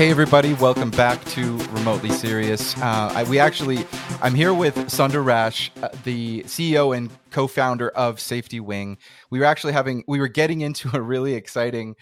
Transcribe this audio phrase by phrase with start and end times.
[0.00, 2.74] Hey, everybody, welcome back to Remotely Serious.
[2.78, 3.84] Uh, I, we actually,
[4.22, 8.96] I'm here with Sondre Rasch, uh, the CEO and co founder of SafetyWing.
[9.30, 11.96] We were actually having, we were getting into a really exciting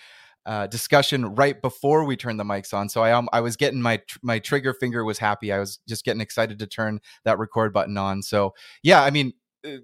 [0.47, 2.89] uh, discussion right before we turned the mics on.
[2.89, 5.53] So I um, I was getting my my trigger finger was happy.
[5.53, 8.23] I was just getting excited to turn that record button on.
[8.23, 8.55] So
[8.85, 9.33] yeah, I mean,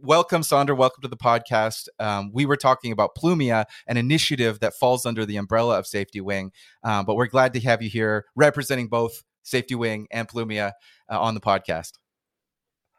[0.02, 0.76] welcome Sondre.
[0.76, 1.88] Welcome to the podcast.
[1.98, 6.50] Um, we were talking about Plumia, an initiative that falls under the umbrella of SafetyWing.
[6.82, 10.72] Um, but we're glad to have you here, representing both SafetyWing and Plumia
[11.10, 11.92] uh, on the podcast.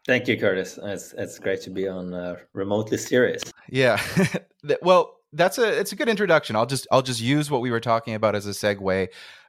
[0.05, 0.77] Thank you, Curtis.
[0.81, 3.41] It's, it's great to be on uh, remotely serious.
[3.69, 3.99] Yeah.
[4.81, 6.55] well, that's a it's a good introduction.
[6.55, 9.07] I'll just I'll just use what we were talking about as a segue.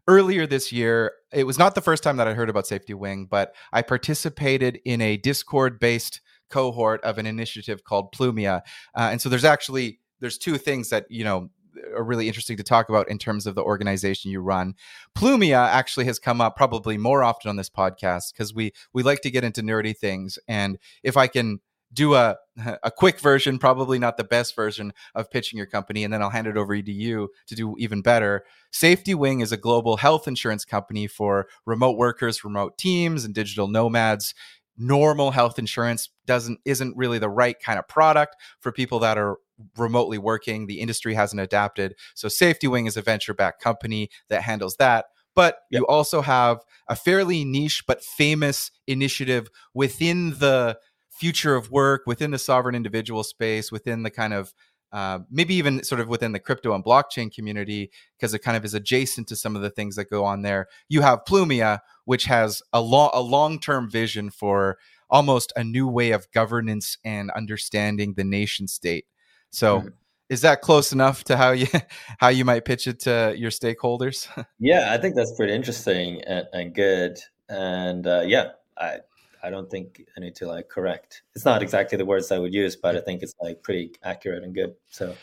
[0.09, 3.55] Earlier this year, it was not the first time that I heard about SafetyWing, but
[3.73, 8.63] I participated in a Discord based cohort of an initiative called Plumia,
[8.95, 11.51] uh, and so there's actually there's two things that you know
[11.95, 14.75] are really interesting to talk about in terms of the organization you run.
[15.17, 19.21] Plumia actually has come up probably more often on this podcast because we we like
[19.23, 21.61] to get into nerdy things, and if I can
[21.93, 22.37] do a
[22.83, 26.31] a quick version, probably not the best version of pitching your company, and then I'll
[26.31, 28.45] hand it over to you to do even better.
[28.73, 34.35] SafetyWing is a global health insurance company for remote workers, remote teams, and digital nomads.
[34.79, 39.37] Normal health insurance doesn't isn't really the right kind of product for people that are
[39.77, 40.67] remotely working.
[40.67, 41.95] The industry hasn't adapted.
[42.15, 45.07] So SafetyWing is a venture-backed company that handles that.
[45.35, 45.81] But yep.
[45.81, 50.79] you also have a fairly niche but famous initiative within the
[51.17, 54.53] future of work within the sovereign individual space, within the kind of
[54.93, 58.65] uh, maybe even sort of within the crypto and blockchain community, because it kind of
[58.65, 60.69] is adjacent to some of the things that go on there.
[60.89, 64.79] You have Plumia, which has a, lo- a long term vision for
[65.11, 69.07] almost a new way of governance and understanding the nation state.
[69.51, 69.89] So, mm-hmm.
[70.29, 71.67] is that close enough to how you
[72.19, 74.29] how you might pitch it to your stakeholders?
[74.59, 77.19] yeah, I think that's pretty interesting and, and good.
[77.49, 78.99] And uh, yeah, I
[79.47, 81.23] I don't think I need to like correct.
[81.37, 84.43] It's not exactly the words I would use, but I think it's like pretty accurate
[84.43, 84.75] and good.
[84.89, 85.15] So,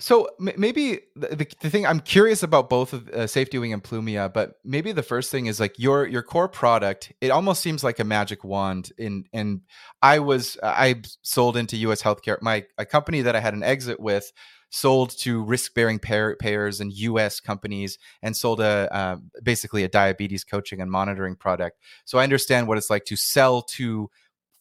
[0.00, 4.56] so maybe the, the thing I'm curious about both of uh, SafetyWing and Plumia, but
[4.64, 7.12] maybe the first thing is like your your core product.
[7.20, 8.90] It almost seems like a magic wand.
[8.98, 9.60] In and
[10.02, 12.02] I was I sold into U.S.
[12.02, 12.42] healthcare.
[12.42, 14.32] My a company that I had an exit with
[14.70, 20.44] sold to risk bearing payers and US companies and sold a uh, basically a diabetes
[20.44, 21.78] coaching and monitoring product.
[22.04, 24.10] So I understand what it's like to sell to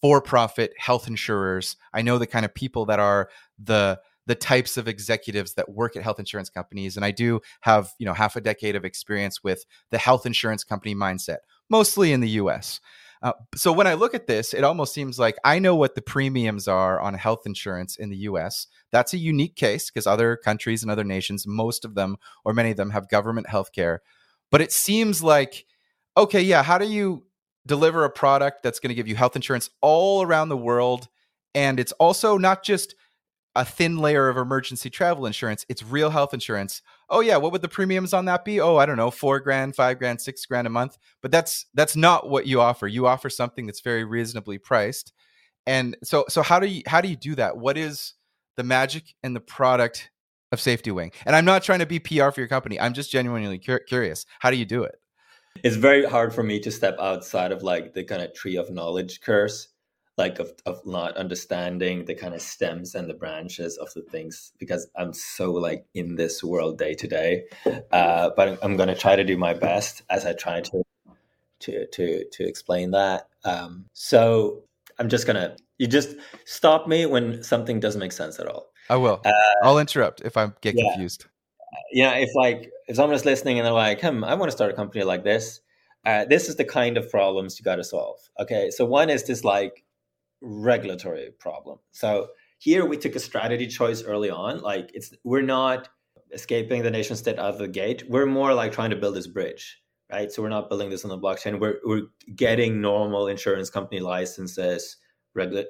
[0.02, 1.78] for profit health insurers.
[1.94, 5.96] I know the kind of people that are the the types of executives that work
[5.96, 9.44] at health insurance companies and I do have, you know, half a decade of experience
[9.44, 11.38] with the health insurance company mindset,
[11.70, 12.80] mostly in the US.
[13.22, 16.02] Uh, so when I look at this, it almost seems like I know what the
[16.02, 18.68] premiums are on health insurance in the US.
[18.92, 22.72] That's a unique case because other countries and other nations, most of them or many
[22.72, 24.02] of them have government health care.
[24.52, 25.66] But it seems like,
[26.16, 27.25] okay, yeah, how do you
[27.66, 31.08] deliver a product that's going to give you health insurance all around the world?
[31.54, 32.96] And it's also not just
[33.56, 35.66] a thin layer of emergency travel insurance.
[35.70, 36.82] It's real health insurance.
[37.10, 38.60] Oh yeah, what would the premiums on that be?
[38.60, 40.98] Oh, I don't know, four grand, five grand, six grand a month.
[41.22, 42.88] But that's that's not what you offer.
[42.88, 45.14] You offer something that's very reasonably priced.
[45.66, 47.58] And so so how do you how do you do that?
[47.58, 48.14] What is
[48.58, 50.12] the magic and the product
[50.52, 51.14] of SafetyWing?
[51.26, 52.80] And I'm not trying to be PR for your company.
[52.80, 54.26] I'm just genuinely cur- curious.
[54.40, 54.96] How do you do it?
[55.64, 58.70] It's very hard for me to step outside of like the kind of tree of
[58.70, 59.70] knowledge curse
[60.18, 64.53] like of, of not understanding the kind of stems and the branches of the things
[64.59, 67.44] because i'm so like in this world day to day.
[67.92, 70.84] Uh, but i'm going to try to do my best as i try to
[71.59, 73.28] to to to explain that.
[73.44, 74.64] Um, so
[75.00, 76.16] i'm just gonna you just
[76.46, 78.72] stop me when something doesn't make sense at all.
[78.90, 79.22] I will.
[79.25, 79.31] Uh,
[79.64, 80.84] i'll interrupt if i get yeah.
[80.92, 81.25] confused.
[81.92, 84.74] Yeah if like if someone's listening and they're like hmm i want to start a
[84.74, 85.62] company like this
[86.06, 88.70] uh, this is the kind of problems you got to solve okay?
[88.70, 89.84] So one is this like
[90.45, 91.80] regulatory problem.
[91.92, 94.62] So here we took a strategy choice early on.
[94.62, 95.89] Like it's we're not
[96.31, 98.03] escaping the nation state out of the gate.
[98.09, 99.81] We're more like trying to build this bridge,
[100.12, 100.31] right?
[100.31, 101.59] So we're not building this on the blockchain.
[101.59, 104.97] We're we're getting normal insurance company licenses,
[105.33, 105.65] regular,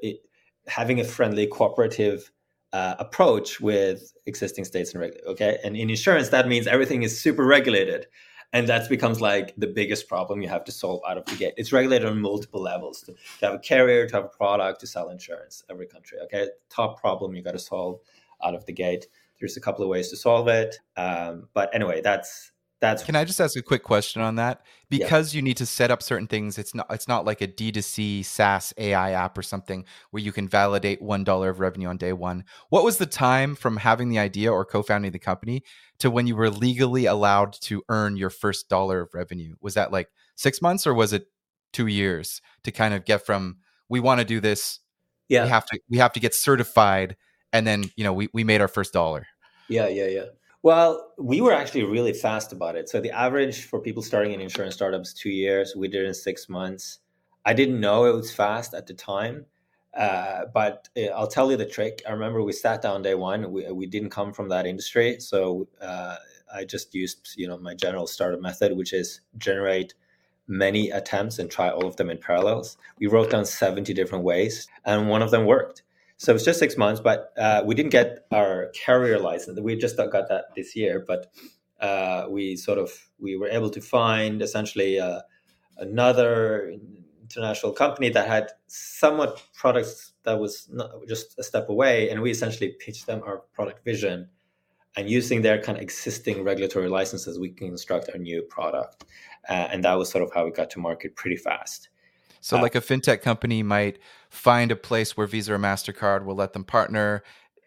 [0.68, 2.32] having a friendly cooperative
[2.74, 5.30] uh, approach with existing states and regulators.
[5.32, 8.08] Okay, and in insurance that means everything is super regulated
[8.54, 11.54] and that becomes like the biggest problem you have to solve out of the gate.
[11.58, 13.02] It's regulated on multiple levels.
[13.04, 16.50] To, to have a carrier to have a product to sell insurance every country okay?
[16.70, 18.00] Top problem you got to solve
[18.44, 19.08] out of the gate.
[19.40, 22.52] There's a couple of ways to solve it um, but anyway that's
[22.82, 24.62] that's can i just ask a quick question on that?
[24.90, 25.38] Because yeah.
[25.38, 28.74] you need to set up certain things it's not it's not like a d2c saas
[28.78, 32.44] ai app or something where you can validate one dollar of revenue on day one.
[32.70, 35.64] What was the time from having the idea or co-founding the company
[36.00, 39.56] to when you were legally allowed to earn your first dollar of revenue?
[39.62, 41.28] Was that like six months or was it
[41.72, 43.58] two years to kind of get from
[43.90, 44.80] we want to do this
[45.28, 45.44] yeah.
[45.44, 47.16] we have to we have to get certified
[47.52, 49.28] and then you know we, we made our first dollar?
[49.70, 50.26] Yeah yeah yeah
[50.66, 52.90] well, we were actually really fast about it.
[52.90, 55.76] So the average for people starting in insurance startups two years.
[55.76, 57.02] We did it in six months.
[57.46, 59.46] I didn't know it was fast at the time,
[59.96, 62.02] uh, but uh, I'll tell you the trick.
[62.10, 63.52] I remember we sat down day one.
[63.52, 66.16] We we didn't come from that industry, so uh,
[66.52, 69.94] I just used you know my general startup method, which is generate
[70.48, 72.78] many attempts and try all of them in parallels.
[72.98, 75.84] We wrote down seventy different ways, and one of them worked.
[76.18, 79.60] So it's just six months, but uh, we didn't get our carrier license.
[79.60, 81.28] We just got that this year, but
[81.82, 85.22] uh, we sort of we were able to find essentially uh,
[85.78, 86.74] another
[87.22, 92.32] international company that had somewhat products that was not, just a step away, and we
[92.32, 94.30] essentially pitched them our product vision.
[94.98, 99.04] And using their kind of existing regulatory licenses, we can construct our new product,
[99.50, 101.90] uh, and that was sort of how we got to market pretty fast.
[102.46, 103.98] So, like a fintech company might
[104.30, 107.24] find a place where Visa or MasterCard will let them partner.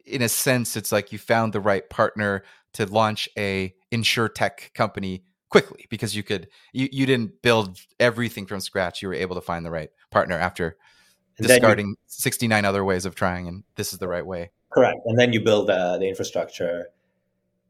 [0.06, 2.44] In a sense, it's like you found the right partner
[2.74, 8.46] to launch a insure tech company quickly because you could you, you didn't build everything
[8.46, 9.02] from scratch.
[9.02, 10.76] You were able to find the right partner after
[11.38, 14.52] discarding you, 69 other ways of trying and this is the right way.
[14.70, 15.00] Correct.
[15.06, 16.86] And then you build uh, the infrastructure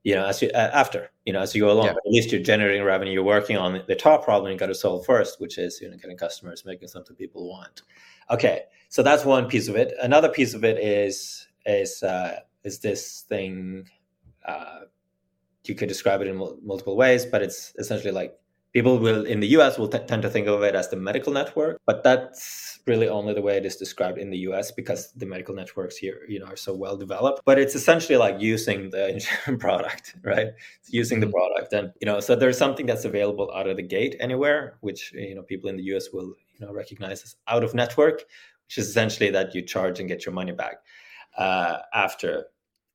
[0.04, 1.92] you know, as you, uh, after, you know, as you go along, yeah.
[1.92, 3.12] at least you're generating revenue.
[3.12, 5.96] You're working on the top problem you got to solve first, which is you know
[5.96, 7.82] getting customers, making something people want.
[8.30, 9.94] Okay, so that's one piece of it.
[10.00, 13.88] Another piece of it is is uh, is this thing.
[14.46, 14.80] Uh,
[15.64, 18.38] you could describe it in multiple ways, but it's essentially like
[18.78, 21.32] people will in the US will t- tend to think of it as the medical
[21.32, 25.26] network, but that's really only the way it is described in the US because the
[25.26, 27.40] medical networks here, you know, are so well developed.
[27.44, 30.50] But it's essentially like using the insurance product, right?
[30.80, 31.38] It's using the mm-hmm.
[31.38, 35.12] product, and you know, so there's something that's available out of the gate anywhere, which
[35.12, 38.18] you know people in the US will you know recognize as out of network,
[38.66, 40.76] which is essentially that you charge and get your money back
[41.36, 42.46] uh, after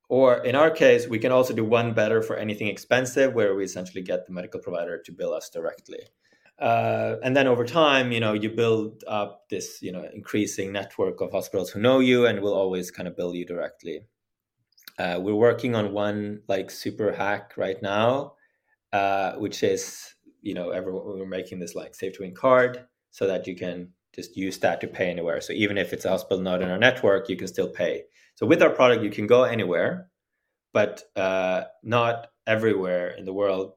[0.08, 3.64] or in our case, we can also do one better for anything expensive, where we
[3.64, 6.00] essentially get the medical provider to bill us directly.
[6.58, 11.20] Uh, and then over time, you know, you build up this, you know, increasing network
[11.20, 14.06] of hospitals who know you and will always kind of bill you directly.
[14.98, 18.34] Uh, we're working on one like super hack right now,
[18.92, 23.56] uh, which is, you know, everyone, we're making this like SafetyWing card so that you
[23.56, 25.40] can just use that to pay anywhere.
[25.40, 28.04] So even if it's a hospital not in our network, you can still pay.
[28.34, 30.10] So with our product, you can go anywhere,
[30.72, 33.72] but uh, not everywhere in the world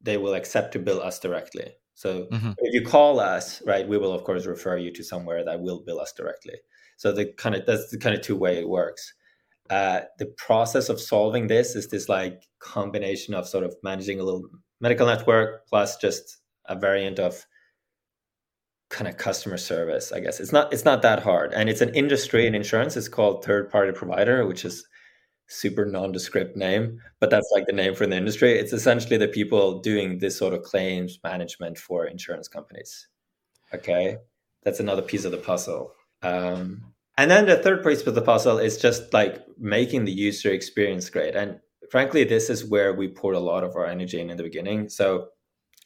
[0.00, 1.72] they will accept to bill us directly.
[1.94, 2.52] So mm-hmm.
[2.58, 5.84] if you call us, right, we will of course refer you to somewhere that will
[5.84, 6.54] bill us directly.
[6.96, 9.14] So the kind of that's the kind of two way it works.
[9.70, 14.24] Uh, the process of solving this is this like combination of sort of managing a
[14.24, 14.42] little
[14.80, 17.46] medical network plus just a variant of
[18.92, 20.38] kind of customer service i guess.
[20.38, 21.52] It's not it's not that hard.
[21.54, 22.96] And it's an industry in insurance.
[22.96, 24.86] It's called third party provider which is
[25.48, 28.52] super nondescript name but that's like the name for the industry.
[28.58, 33.08] It's essentially the people doing this sort of claims management for insurance companies.
[33.74, 34.18] Okay?
[34.62, 35.92] That's another piece of the puzzle.
[36.22, 40.50] Um, and then the third piece of the puzzle is just like making the user
[40.50, 41.34] experience great.
[41.34, 44.42] And frankly this is where we poured a lot of our energy in in the
[44.42, 44.90] beginning.
[44.90, 45.28] So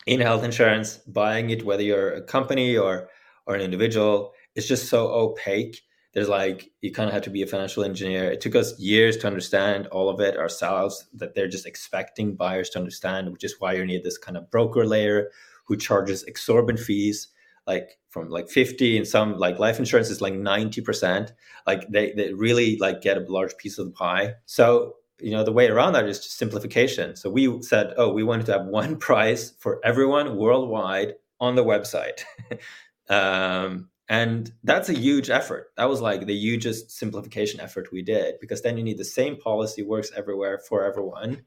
[0.07, 3.09] in health insurance, buying it, whether you're a company or
[3.47, 5.83] or an individual, it's just so opaque.
[6.15, 8.31] There's like you kind of have to be a financial engineer.
[8.31, 11.07] It took us years to understand all of it ourselves.
[11.15, 14.51] That they're just expecting buyers to understand, which is why you need this kind of
[14.51, 15.31] broker layer
[15.67, 17.29] who charges exorbitant fees,
[17.67, 21.33] like from like 50 and some like life insurance is like 90%.
[21.67, 24.35] Like they, they really like get a large piece of the pie.
[24.47, 27.17] So you know the way around that is just simplification.
[27.17, 31.65] So we said oh we wanted to have one price for everyone worldwide on the
[31.65, 32.23] website.
[33.09, 35.69] Um, and that's a huge effort.
[35.77, 39.37] That was like the hugest simplification effort we did because then you need the same
[39.37, 41.43] policy works everywhere for everyone.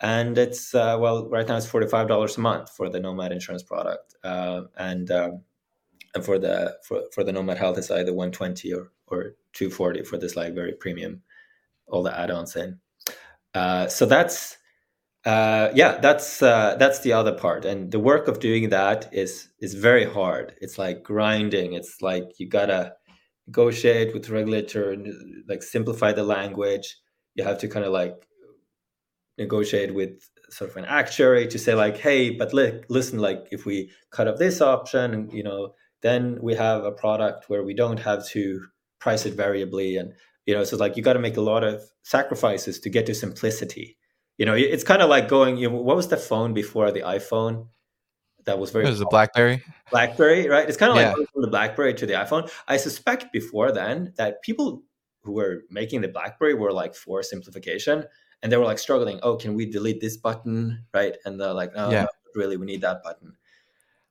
[0.00, 4.14] And it's uh, well right now it's $45 a month for the nomad insurance product
[4.22, 5.42] uh, and um,
[6.14, 10.16] and for the for, for the nomad health it's either 120 or or 240 for
[10.16, 11.22] this like very premium
[11.88, 12.78] all the add-ons in
[13.58, 14.56] uh, so that's
[15.24, 19.48] uh, yeah, that's uh, that's the other part, and the work of doing that is
[19.60, 20.54] is very hard.
[20.60, 21.72] It's like grinding.
[21.74, 22.94] It's like you gotta
[23.46, 25.04] negotiate with regulator and
[25.48, 26.96] like simplify the language.
[27.34, 28.14] You have to kind of like
[29.38, 30.12] negotiate with
[30.50, 34.28] sort of an actuary to say like, hey, but li- listen, like if we cut
[34.28, 38.60] off this option, you know, then we have a product where we don't have to
[39.00, 40.12] price it variably, and
[40.48, 43.14] you know, so like you got to make a lot of sacrifices to get to
[43.14, 43.98] simplicity.
[44.38, 45.58] You know, it's kind of like going.
[45.58, 47.66] You know, what was the phone before the iPhone?
[48.46, 48.86] That was very.
[48.86, 49.62] It was a BlackBerry.
[49.90, 50.66] BlackBerry, right?
[50.66, 51.12] It's kind of yeah.
[51.12, 52.50] like from the BlackBerry to the iPhone.
[52.66, 54.84] I suspect before then that people
[55.20, 58.04] who were making the BlackBerry were like for simplification,
[58.42, 59.20] and they were like struggling.
[59.22, 61.14] Oh, can we delete this button, right?
[61.26, 62.02] And they're like, no, yeah.
[62.04, 63.36] no really, we need that button.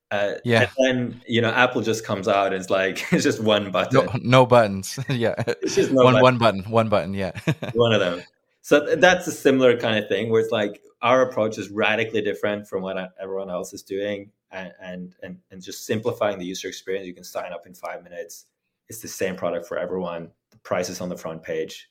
[0.10, 0.70] Uh, yeah.
[0.78, 4.06] And then you know, Apple just comes out and it's like it's just one button.
[4.06, 5.00] No, no buttons.
[5.10, 5.36] yeah.
[5.62, 6.24] It's just no one button.
[6.24, 6.72] one button.
[6.72, 7.14] One button.
[7.14, 7.32] Yeah.
[7.74, 8.24] one of them.
[8.62, 12.68] So that's a similar kind of thing where it's like our approach is radically different
[12.68, 17.08] from what everyone else is doing, and and and, and just simplifying the user experience.
[17.08, 18.46] You can sign up in five minutes.
[18.90, 20.32] It's the same product for everyone.
[20.52, 21.90] The price is on the front page.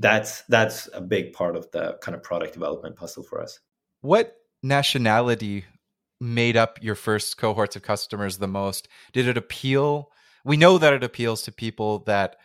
[0.00, 3.60] That's that's a big part of the kind of product development puzzle for us.
[4.00, 5.64] What nationality
[6.20, 8.88] made up your first cohorts of customers the most?
[9.12, 10.10] Did it appeal?
[10.44, 12.36] We know that it appeals to people that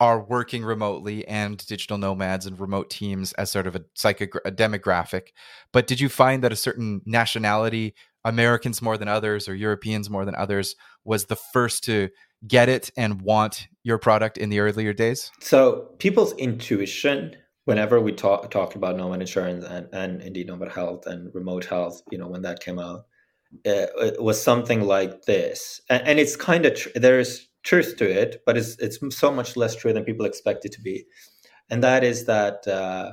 [0.00, 5.28] are working remotely and digital nomads and remote teams as sort of a a demographic.
[5.72, 10.24] But did you find that a certain nationality, Americans more than others or Europeans more
[10.24, 10.74] than others,
[11.04, 12.08] was the first to
[12.48, 15.30] get it and want your product in the earlier days?
[15.40, 21.06] So people's intuition whenever we talk talked about nomad insurance and, and indeed nomad health
[21.06, 23.06] and remote health, you know, when that came out,
[23.66, 23.86] uh,
[24.18, 28.42] was something like this, and, and it's kind of tr- there is truth to it,
[28.46, 31.04] but it's it's so much less true than people expect it to be,
[31.70, 33.12] and that is that uh,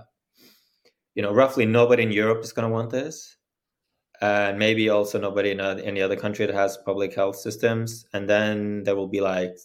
[1.15, 3.37] you know roughly nobody in Europe is going to want this,
[4.21, 8.83] and maybe also nobody in any other country that has public health systems, and then
[8.83, 9.55] there will be like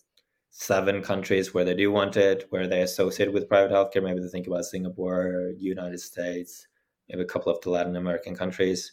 [0.51, 4.03] seven countries where they do want it, where they associate with private healthcare.
[4.03, 6.69] Maybe they think about Singapore, United States,
[7.09, 8.93] maybe a couple of the Latin American countries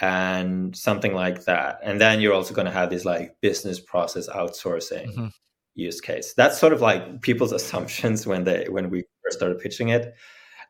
[0.00, 1.80] and something like that.
[1.82, 5.26] And then you're also going to have this like business process outsourcing mm-hmm.
[5.74, 6.34] use case.
[6.34, 10.14] That's sort of like people's assumptions when they when we first started pitching it,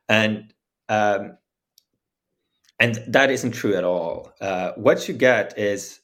[0.09, 0.53] and
[0.89, 1.37] um,
[2.81, 4.33] and that isn't true at all.
[4.41, 6.01] Uh, what you get is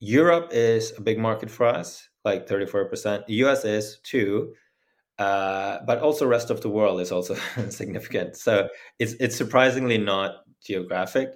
[0.00, 3.26] Europe is a big market for us, like 34%.
[3.26, 4.54] The US is too.
[5.16, 7.34] Uh, but also rest of the world is also
[7.68, 8.36] significant.
[8.36, 8.68] So
[8.98, 11.28] it's it's surprisingly not geographic.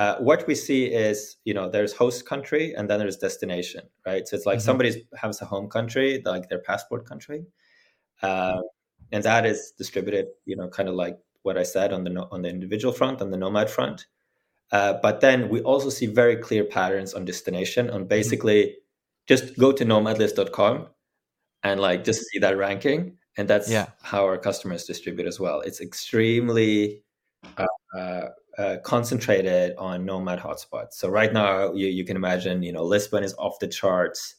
[0.00, 4.26] Uh, what we see is you know there's host country and then there's destination right
[4.26, 4.64] so it's like mm-hmm.
[4.64, 7.44] somebody has a home country like their passport country
[8.22, 8.62] uh,
[9.12, 12.40] and that is distributed you know kind of like what i said on the on
[12.40, 14.06] the individual front on the nomad front
[14.72, 18.08] uh, but then we also see very clear patterns on destination on mm-hmm.
[18.08, 19.28] basically mm-hmm.
[19.28, 20.86] just go to nomadlist.com
[21.62, 23.88] and like just see that ranking and that's yeah.
[24.00, 27.02] how our customers distribute as well it's extremely
[27.58, 28.28] uh,
[28.58, 30.94] uh concentrated on nomad hotspots.
[30.94, 34.34] So right now, you, you can imagine, you know, Lisbon is off the charts.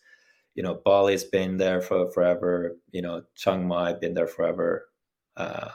[0.56, 2.76] You know, Bali's been there for forever.
[2.92, 4.86] You know, Chiang Mai been there forever.
[5.38, 5.70] Uh,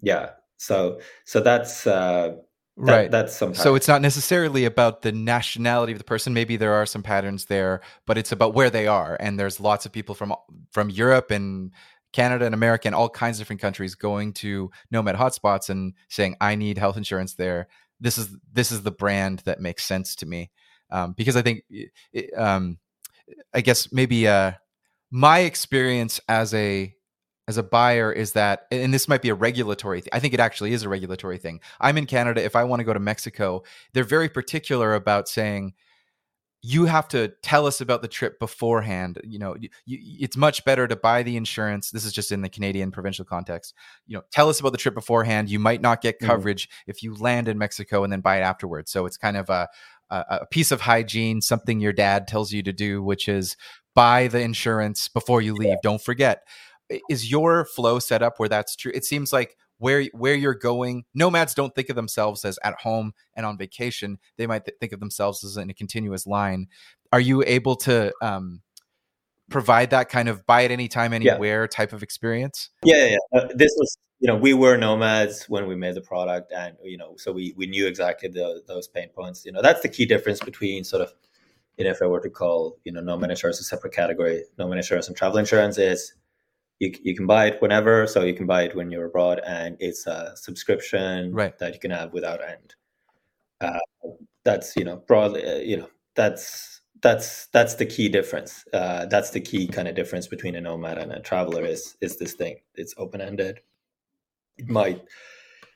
[0.00, 0.30] yeah.
[0.56, 2.36] So so that's uh,
[2.76, 3.10] that, right.
[3.10, 3.54] That's some.
[3.54, 6.34] So it's not necessarily about the nationality of the person.
[6.34, 9.16] Maybe there are some patterns there, but it's about where they are.
[9.20, 10.34] And there's lots of people from
[10.72, 11.72] from Europe and
[12.14, 16.36] Canada and America and all kinds of different countries going to nomad hotspots and saying,
[16.40, 17.68] "I need health insurance there."
[18.00, 20.50] This is this is the brand that makes sense to me
[20.90, 21.64] um, because I think,
[22.36, 22.78] um,
[23.52, 24.52] I guess maybe uh,
[25.10, 26.94] my experience as a
[27.46, 30.10] as a buyer is that and this might be a regulatory thing.
[30.12, 31.60] I think it actually is a regulatory thing.
[31.80, 32.42] I'm in Canada.
[32.42, 35.74] If I want to go to Mexico, they're very particular about saying
[36.66, 40.88] you have to tell us about the trip beforehand you know you, it's much better
[40.88, 43.74] to buy the insurance this is just in the canadian provincial context
[44.06, 46.26] you know tell us about the trip beforehand you might not get mm-hmm.
[46.26, 46.90] coverage mm-hmm.
[46.90, 49.68] if you land in mexico and then buy it afterwards so it's kind of a,
[50.08, 53.56] a, a piece of hygiene something your dad tells you to do which is
[53.94, 55.76] buy the insurance before you leave yeah.
[55.82, 56.44] don't forget
[57.10, 61.04] is your flow set up where that's true it seems like where where you're going.
[61.14, 64.18] Nomads don't think of themselves as at home and on vacation.
[64.36, 66.68] They might th- think of themselves as in a continuous line.
[67.12, 68.62] Are you able to um,
[69.50, 71.66] provide that kind of buy at any time, anywhere yeah.
[71.68, 72.70] type of experience?
[72.84, 73.16] Yeah, yeah.
[73.32, 73.40] yeah.
[73.40, 76.96] Uh, this was you know we were nomads when we made the product, and you
[76.96, 79.44] know so we we knew exactly the, those pain points.
[79.44, 81.12] You know that's the key difference between sort of
[81.76, 84.78] you know if I were to call you know nomad insurance a separate category, nomad
[84.78, 86.14] insurance and travel insurance is
[86.84, 89.76] you, you can buy it whenever so you can buy it when you're abroad and
[89.80, 91.58] it's a subscription right.
[91.58, 92.74] that you can have without end
[93.60, 93.78] uh,
[94.44, 99.30] that's you know broadly uh, you know that's that's that's the key difference uh, that's
[99.30, 102.56] the key kind of difference between a nomad and a traveler is is this thing
[102.74, 103.60] it's open-ended
[104.58, 105.02] it might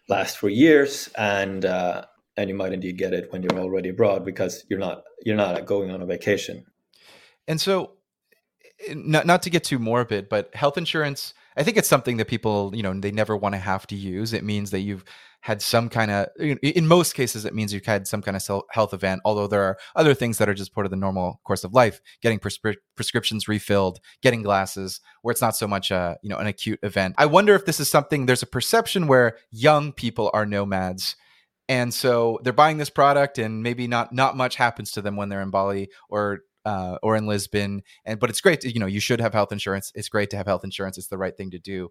[0.08, 2.04] last for years and uh,
[2.38, 5.66] and you might indeed get it when you're already abroad because you're not you're not
[5.66, 6.64] going on a vacation.
[7.48, 7.97] And so,
[8.94, 11.35] not not to get too morbid, but health insurance.
[11.56, 14.32] I think it's something that people, you know, they never want to have to use.
[14.32, 15.04] It means that you've
[15.40, 18.92] had some kind of in most cases it means you've had some kind of health
[18.92, 21.73] event although there are other things that are just part of the normal course of
[21.73, 26.38] life getting prescri- prescriptions refilled getting glasses where it's not so much a you know
[26.38, 30.30] an acute event i wonder if this is something there's a perception where young people
[30.35, 31.14] are nomads
[31.68, 35.28] and so they're buying this product and maybe not not much happens to them when
[35.28, 37.82] they're in bali or uh, or in Lisbon.
[38.04, 38.60] And but it's great.
[38.60, 39.90] To, you know, you should have health insurance.
[39.94, 40.98] It's great to have health insurance.
[40.98, 41.90] It's the right thing to do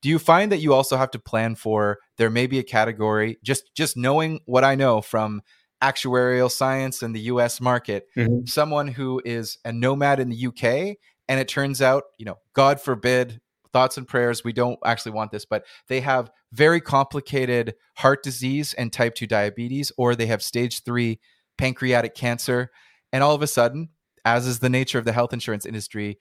[0.00, 3.38] do you find that you also have to plan for there may be a category
[3.42, 5.42] just just knowing what i know from
[5.82, 8.44] actuarial science and the us market mm-hmm.
[8.46, 12.80] someone who is a nomad in the uk and it turns out you know god
[12.80, 13.40] forbid
[13.72, 18.74] thoughts and prayers we don't actually want this but they have very complicated heart disease
[18.74, 21.20] and type 2 diabetes or they have stage 3
[21.56, 22.70] pancreatic cancer
[23.12, 23.88] and all of a sudden
[24.28, 26.18] as is the nature of the health insurance industry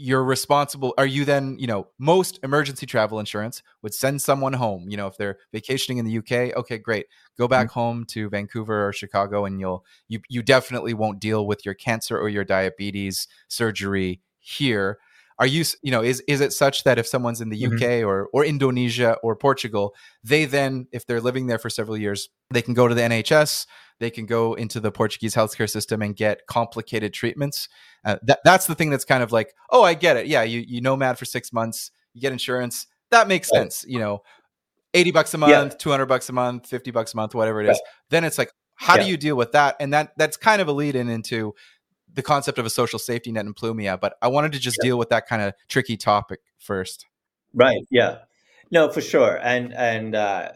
[0.00, 4.86] you're responsible are you then you know most emergency travel insurance would send someone home
[4.88, 7.80] you know if they're vacationing in the uk okay great go back mm-hmm.
[7.80, 12.16] home to vancouver or chicago and you'll you you definitely won't deal with your cancer
[12.16, 14.98] or your diabetes surgery here
[15.38, 17.76] are you you know is is it such that if someone's in the mm-hmm.
[17.76, 22.28] uk or or indonesia or portugal they then if they're living there for several years
[22.50, 23.66] they can go to the nhs
[24.00, 27.68] they can go into the Portuguese healthcare system and get complicated treatments.
[28.04, 30.26] Uh, that, that's the thing that's kind of like, oh, I get it.
[30.26, 32.86] Yeah, you you nomad for six months, you get insurance.
[33.10, 33.62] That makes right.
[33.62, 33.84] sense.
[33.88, 34.22] You know,
[34.94, 35.78] eighty bucks a month, yeah.
[35.78, 37.70] two hundred bucks a month, fifty bucks a month, whatever it is.
[37.70, 37.92] Right.
[38.10, 39.04] Then it's like, how yeah.
[39.04, 39.76] do you deal with that?
[39.80, 41.54] And that that's kind of a lead in into
[42.14, 44.00] the concept of a social safety net in Plumia.
[44.00, 44.88] But I wanted to just yeah.
[44.88, 47.06] deal with that kind of tricky topic first.
[47.54, 47.86] Right.
[47.90, 48.18] Yeah.
[48.70, 49.38] No, for sure.
[49.42, 50.50] And and uh,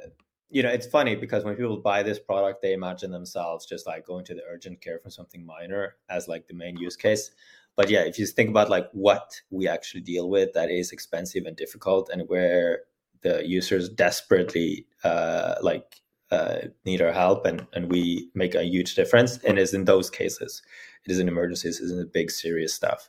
[0.50, 4.06] you know, it's funny because when people buy this product, they imagine themselves just like
[4.06, 7.30] going to the urgent care for something minor as like the main use case.
[7.74, 11.46] But yeah, if you think about like what we actually deal with that is expensive
[11.46, 12.80] and difficult and where
[13.22, 16.01] the users desperately uh, like
[16.32, 20.10] uh, need our help and, and we make a huge difference and is in those
[20.10, 20.62] cases.
[21.04, 23.08] It is in emergencies, it is in the big serious stuff.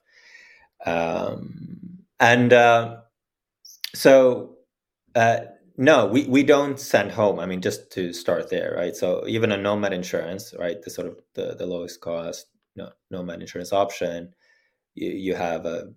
[0.85, 2.97] Um, and uh,
[3.95, 4.57] so
[5.15, 5.39] uh,
[5.77, 7.39] no, we, we don't send home.
[7.39, 8.95] I mean, just to start there, right?
[8.95, 10.81] So even a nomad insurance, right?
[10.81, 14.33] The sort of the, the lowest cost no, nomad insurance option,
[14.95, 15.93] you, you have a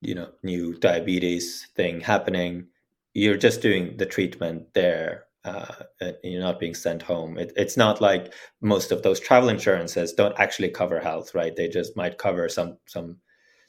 [0.00, 2.66] you know new diabetes thing happening.
[3.14, 5.24] You're just doing the treatment there.
[5.44, 5.74] Uh,
[6.22, 7.36] you're not being sent home.
[7.36, 11.56] It, it's not like most of those travel insurances don't actually cover health, right?
[11.56, 13.18] They just might cover some some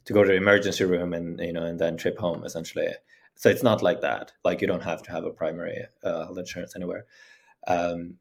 [0.06, 2.90] to go to the emergency room and you know and then trip home essentially.
[3.36, 4.34] So it's not like that.
[4.44, 7.06] Like you don't have to have a primary uh, health insurance anywhere.
[7.68, 8.18] Um,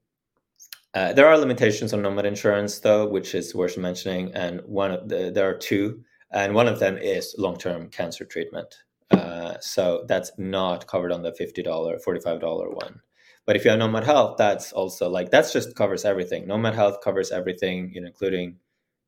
[0.94, 4.32] uh, there are limitations on nomad insurance, though, which is worth mentioning.
[4.34, 8.74] And one of the, there are two, and one of them is long-term cancer treatment.
[9.10, 13.00] Uh, so that's not covered on the fifty dollar, forty-five dollar one.
[13.44, 16.46] But if you have Nomad Health, that's also like that's just covers everything.
[16.46, 18.58] Nomad Health covers everything, you know, including,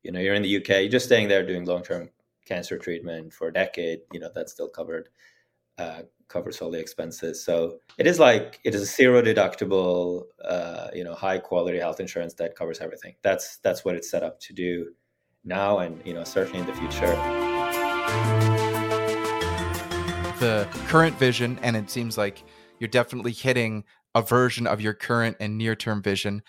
[0.03, 2.09] you know, you're in the UK, you're just staying there doing long-term
[2.45, 3.99] cancer treatment for a decade.
[4.11, 5.09] You know, that's still covered
[5.77, 7.43] uh, covers all the expenses.
[7.43, 11.99] So it is like it is a zero deductible, uh, you know, high quality health
[11.99, 13.15] insurance that covers everything.
[13.21, 14.91] That's that's what it's set up to do
[15.43, 17.15] now, and you know, certainly in the future.
[20.39, 22.43] The current vision, and it seems like
[22.79, 26.41] you're definitely hitting a version of your current and near term vision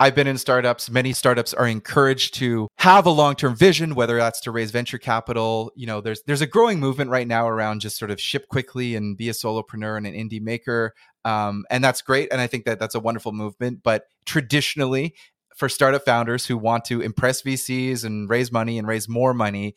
[0.00, 0.88] I've been in startups.
[0.88, 5.70] Many startups are encouraged to have a long-term vision, whether that's to raise venture capital.
[5.76, 8.96] You know, there's there's a growing movement right now around just sort of ship quickly
[8.96, 10.94] and be a solopreneur and an indie maker,
[11.26, 12.32] um, and that's great.
[12.32, 13.82] And I think that that's a wonderful movement.
[13.82, 15.14] But traditionally,
[15.54, 19.74] for startup founders who want to impress VCs and raise money and raise more money,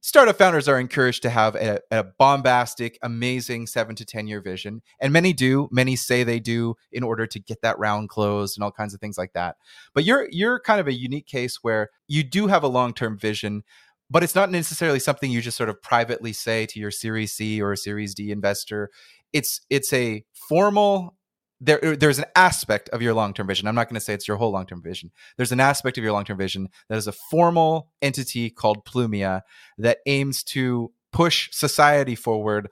[0.00, 4.82] startup founders are encouraged to have a, a, bombastic, amazing seven to 10 year vision.
[5.00, 5.68] And many do.
[5.70, 9.00] Many say they do in order to get that round closed and all kinds of
[9.00, 9.56] things like that.
[9.94, 13.18] But you're you're kind of a unique case where you do have a long term
[13.18, 13.64] vision,
[14.10, 17.60] but it's not necessarily something you just sort of privately say to your Series C
[17.60, 18.90] or Series D investor.
[19.32, 21.17] It's it's a formal
[21.60, 23.66] there uh, there's an aspect of your long-term vision.
[23.68, 25.10] I'm not going to say it's your whole long-term vision.
[25.36, 29.42] There's an aspect of your long-term vision that is a formal entity called plumia
[29.76, 32.68] that aims to push society forward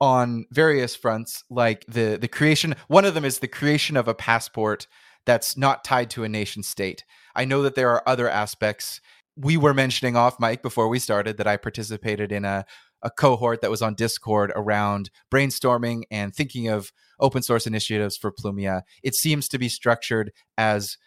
[0.00, 4.14] on various fronts like the the creation one of them is the creation of a
[4.14, 4.86] passport
[5.26, 7.04] that's not tied to a nation state.
[7.36, 9.00] I know that there are other aspects.
[9.36, 12.64] We were mentioning off mic before we started that i participated in a
[13.02, 18.32] a cohort that was on Discord around brainstorming and thinking of open source initiatives for
[18.32, 18.82] Plumia.
[19.02, 20.98] It seems to be structured as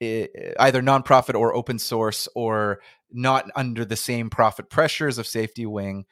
[0.00, 0.26] eh,
[0.58, 6.04] either nonprofit or open source or not under the same profit pressures of SafetyWing.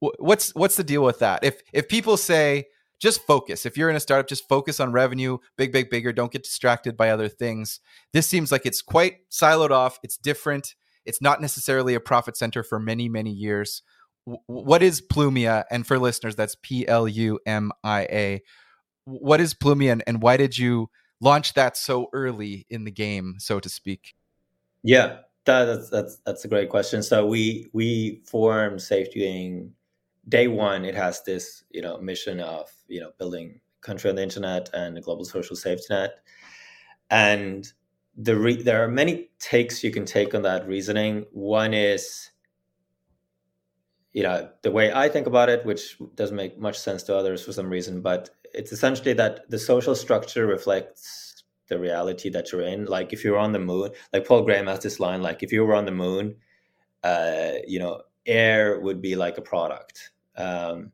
[0.00, 1.42] What's what's the deal with that?
[1.42, 2.66] If if people say
[3.00, 3.64] just focus.
[3.64, 6.12] If you're in a startup, just focus on revenue, big, big, bigger.
[6.12, 7.80] Don't get distracted by other things.
[8.12, 9.98] This seems like it's quite siloed off.
[10.02, 10.74] It's different.
[11.04, 13.82] It's not necessarily a profit center for many, many years.
[14.46, 15.64] What is Plumia?
[15.70, 18.42] And for listeners, that's P L U M I A.
[19.04, 23.36] What is Plumia and, and why did you launch that so early in the game,
[23.38, 24.14] so to speak?
[24.82, 27.02] Yeah, that, that's that's that's a great question.
[27.02, 29.70] So we we formed Safety
[30.28, 30.84] day one.
[30.84, 34.98] It has this you know mission of you know building country on the internet and
[34.98, 36.20] a global social safety net,
[37.10, 37.72] and
[38.16, 41.24] the re- there are many takes you can take on that reasoning.
[41.32, 42.30] One is,
[44.12, 47.44] you know, the way I think about it, which doesn't make much sense to others
[47.44, 52.62] for some reason, but it's essentially that the social structure reflects the reality that you're
[52.62, 52.86] in.
[52.86, 55.64] Like if you're on the moon, like Paul Graham has this line, like if you
[55.64, 56.36] were on the moon,
[57.04, 60.10] uh, you know, air would be like a product.
[60.36, 60.92] Um,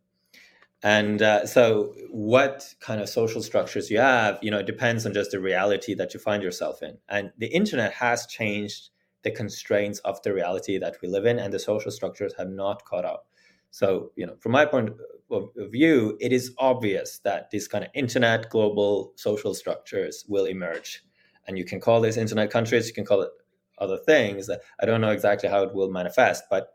[0.83, 5.15] and uh, so, what kind of social structures you have, you know, it depends on
[5.15, 6.99] just the reality that you find yourself in.
[7.09, 8.91] And the internet has changed
[9.25, 12.85] the constraints of the reality that we live in, and the social structures have not
[12.85, 13.27] caught up.
[13.71, 14.91] So, you know, from my point
[15.33, 21.03] of view, it is obvious that these kind of internet global social structures will emerge.
[21.49, 23.31] And you can call these internet countries, you can call it
[23.79, 24.49] other things.
[24.81, 26.69] I don't know exactly how it will manifest, but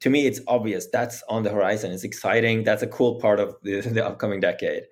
[0.00, 1.92] to me, it's obvious that's on the horizon.
[1.92, 2.64] It's exciting.
[2.64, 4.84] That's a cool part of the, the upcoming decade.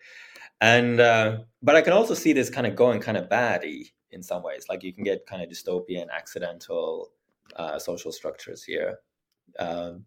[0.61, 4.23] And uh, but I can also see this kind of going kind of baddy in
[4.23, 4.67] some ways.
[4.69, 7.11] Like you can get kind of dystopian, accidental
[7.57, 8.99] uh, social structures here.
[9.59, 10.05] Um,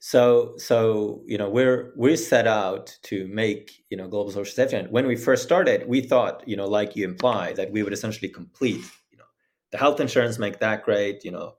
[0.00, 4.76] so so you know we're we're set out to make you know global social safety.
[4.76, 7.92] And when we first started, we thought you know like you imply that we would
[7.92, 9.24] essentially complete you know
[9.70, 11.24] the health insurance, make that great.
[11.24, 11.54] You know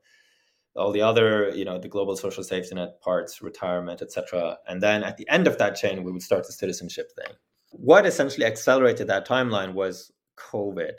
[0.76, 4.58] all the other, you know, the global social safety net parts, retirement, etc.
[4.66, 7.34] And then at the end of that chain, we would start the citizenship thing.
[7.70, 10.98] What essentially accelerated that timeline was COVID.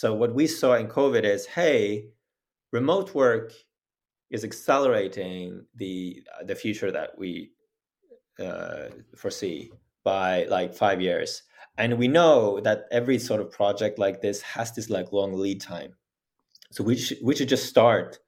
[0.00, 2.06] So what we saw in COVID is, hey,
[2.72, 3.52] remote work
[4.30, 7.52] is accelerating the the future that we
[8.38, 9.70] uh, foresee
[10.02, 11.42] by like five years.
[11.76, 15.60] And we know that every sort of project like this has this like long lead
[15.60, 15.92] time.
[16.70, 18.20] So we should we should just start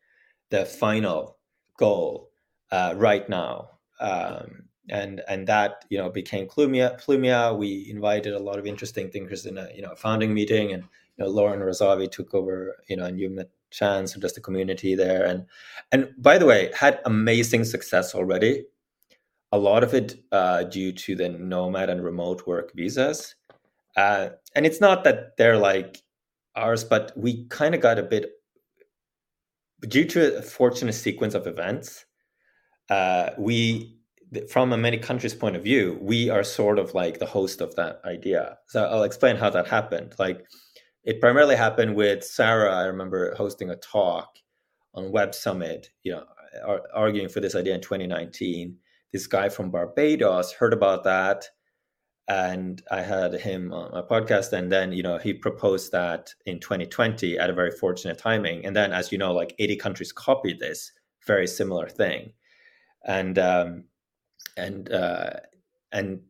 [0.51, 1.39] the final
[1.79, 2.33] goal
[2.71, 3.71] uh, right now.
[3.99, 7.01] Um, and and that you know became Plumia.
[7.03, 7.57] Plumia.
[7.57, 10.85] We invited a lot of interesting thinkers in a you know founding meeting, and
[11.17, 12.77] you know Lauren Razavi took over.
[12.89, 15.25] You know, and you met Chance, and just the community there.
[15.25, 15.47] And
[15.93, 18.65] and by the way, had amazing success already.
[19.51, 23.35] A lot of it uh, due to the nomad and remote work visas.
[23.97, 26.03] Uh, and it's not that they're like
[26.57, 28.31] ours, but we kind of got a bit
[29.89, 32.07] due to a fortunate sequence of events,
[32.91, 33.97] uh, we,
[34.49, 37.75] from a many countries' point of view, we are sort of like the host of
[37.77, 38.59] that idea.
[38.69, 40.15] So I'll explain how that happened.
[40.19, 40.47] Like,
[41.05, 42.75] it primarily happened with Sarah.
[42.75, 44.39] I remember hosting a talk
[44.95, 46.25] on Web Summit, you know,
[46.95, 48.77] arguing for this idea in 2019.
[49.13, 51.47] This guy from Barbados heard about that
[52.29, 56.61] and I had him on my podcast, and then you know he proposed that in
[56.61, 60.61] 2020 at a very fortunate timing, and then as you know, like 80 countries copied
[60.61, 60.93] this
[61.27, 62.33] very similar thing,
[63.05, 63.85] and um,
[64.57, 65.31] and uh,
[65.91, 66.21] and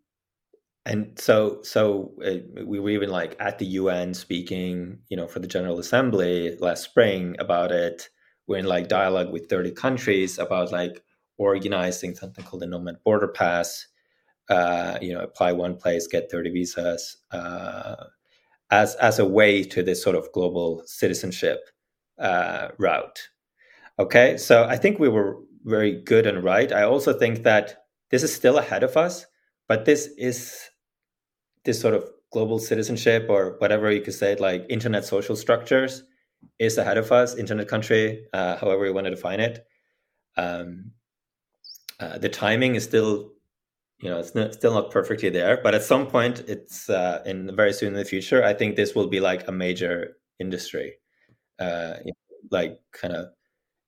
[0.84, 5.38] and so so uh, we were even like at the UN speaking, you know, for
[5.38, 8.08] the General Assembly last spring about it.
[8.46, 11.02] We're in like dialogue with 30 countries about like
[11.38, 13.86] organizing something called the Nomad Border Pass
[14.48, 17.96] uh, you know, apply one place, get 30 visas uh,
[18.70, 21.60] as, as a way to this sort of global citizenship
[22.18, 23.28] uh, route.
[23.98, 26.72] Okay, so I think we were very good and right.
[26.72, 29.26] I also think that this is still ahead of us,
[29.68, 30.68] but this is
[31.64, 36.02] this sort of global citizenship or whatever you could say, like internet social structures,
[36.58, 37.36] is ahead of us.
[37.36, 39.66] Internet country, uh, however you want to define it.
[40.36, 40.92] Um,
[42.00, 43.32] uh, the timing is still
[44.00, 47.54] you know it's not, still not perfectly there but at some point it's uh, in
[47.54, 50.94] very soon in the future i think this will be like a major industry
[51.60, 51.94] uh,
[52.50, 53.26] like kind of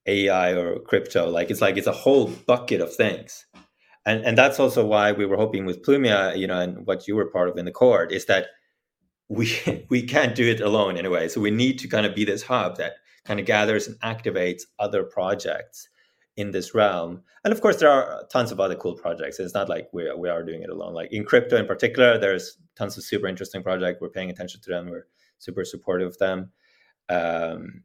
[0.07, 3.47] ai or crypto like it's like it's a whole bucket of things
[4.07, 7.17] and and that's also why we were hoping with plumia you know and what you
[7.17, 8.47] were part of in the court is that
[9.29, 12.43] we we can't do it alone anyway so we need to kind of be this
[12.43, 15.88] hub that kind of gathers and activates other projects
[16.37, 17.23] in this realm.
[17.45, 19.38] And of course, there are tons of other cool projects.
[19.38, 20.95] It's not like we are, we are doing it alone.
[20.95, 24.01] Like in crypto in particular, there's tons of super interesting projects.
[24.01, 24.90] We're paying attention to them.
[24.90, 25.07] We're
[25.38, 26.53] super supportive of them.
[27.09, 27.85] Um,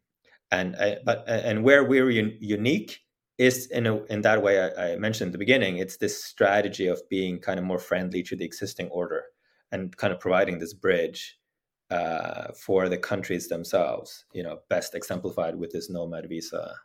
[0.52, 3.02] and uh, but and where we're un- unique
[3.40, 5.78] is in a, in that way I, I, mentioned in the beginning.
[5.78, 9.24] It's this strategy of being kind of more friendly to the existing order
[9.72, 11.40] and kind of providing this bridge
[11.90, 14.26] uh, for the countries themselves.
[14.34, 16.76] You know, best exemplified with this nomad visa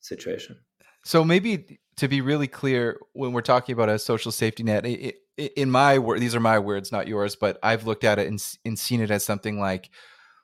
[0.00, 0.58] situation.
[1.04, 5.16] So maybe to be really clear, when we're talking about a social safety net, it,
[5.38, 8.26] it, in my word, these are my words, not yours, but I've looked at it
[8.26, 9.88] and, and seen it as something like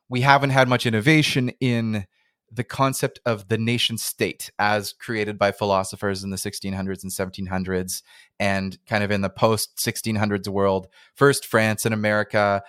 [0.08, 2.06] we haven't had much innovation in
[2.50, 8.02] the concept of the nation state as created by philosophers in the 1600s and 1700s
[8.38, 10.86] and kind of in the post 1600s world.
[11.14, 12.62] First france and america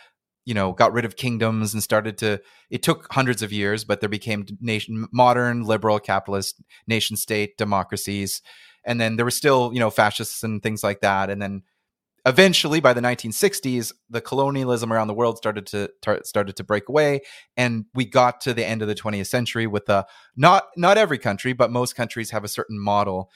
[0.46, 4.00] you know got rid of kingdoms and started to it took hundreds of years but
[4.00, 8.42] there became nation modern liberal capitalist nation state democracies.
[8.86, 11.30] And then there were still you know fascists and things like that.
[11.30, 11.64] And then
[12.28, 16.90] eventually by the 1960s the colonialism around the world started to tar- started to break
[16.90, 17.22] away
[17.56, 21.18] and we got to the end of the 20th century with the not not every
[21.18, 23.32] country but most countries have a certain model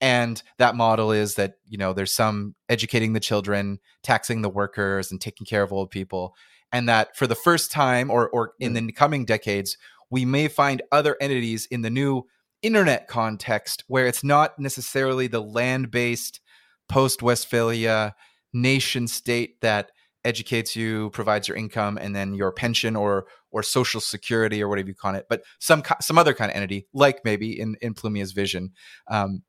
[0.00, 5.10] and that model is that you know there's some educating the children taxing the workers
[5.10, 6.34] and taking care of old people
[6.70, 8.86] and that for the first time or or in mm.
[8.86, 9.76] the coming decades
[10.08, 12.22] we may find other entities in the new
[12.62, 16.40] internet context where it's not necessarily the land-based
[16.88, 18.14] post Westphalia
[18.52, 19.90] nation state that
[20.24, 24.88] educates you, provides your income, and then your pension or or social security or whatever
[24.88, 28.32] you call it, but some some other kind of entity, like maybe in in Plumia's
[28.32, 28.72] vision.
[29.08, 29.42] Um,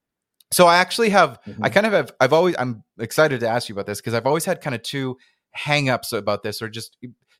[0.51, 1.65] so I actually have, mm-hmm.
[1.65, 4.25] I kind of have, I've always, I'm excited to ask you about this because I've
[4.25, 5.17] always had kind of two
[5.57, 6.95] hangups about this, or just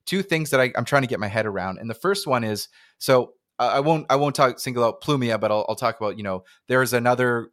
[0.06, 1.78] two things that I, I'm trying to get my head around.
[1.80, 2.68] And the first one is,
[2.98, 6.24] so I won't, I won't talk single out Plumia, but I'll, I'll talk about, you
[6.24, 7.50] know, there's another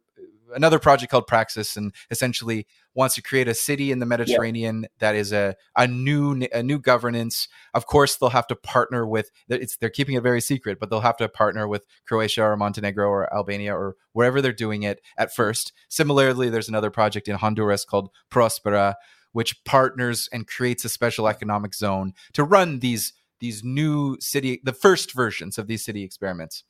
[0.55, 4.87] another project called Praxis, and essentially wants to create a city in the Mediterranean yeah.
[4.99, 7.47] that is a a new a new governance.
[7.73, 9.29] Of course, they'll have to partner with.
[9.49, 13.07] It's they're keeping it very secret, but they'll have to partner with Croatia or Montenegro
[13.07, 15.73] or Albania or wherever they're doing it at first.
[15.89, 18.95] Similarly, there's another project in Honduras called Prospera,
[19.33, 24.73] which partners and creates a special economic zone to run these these new city the
[24.73, 26.63] first versions of these city experiments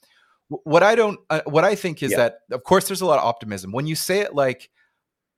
[0.49, 2.17] what I don't, uh, what I think is yeah.
[2.17, 4.69] that, of course, there's a lot of optimism when you say it like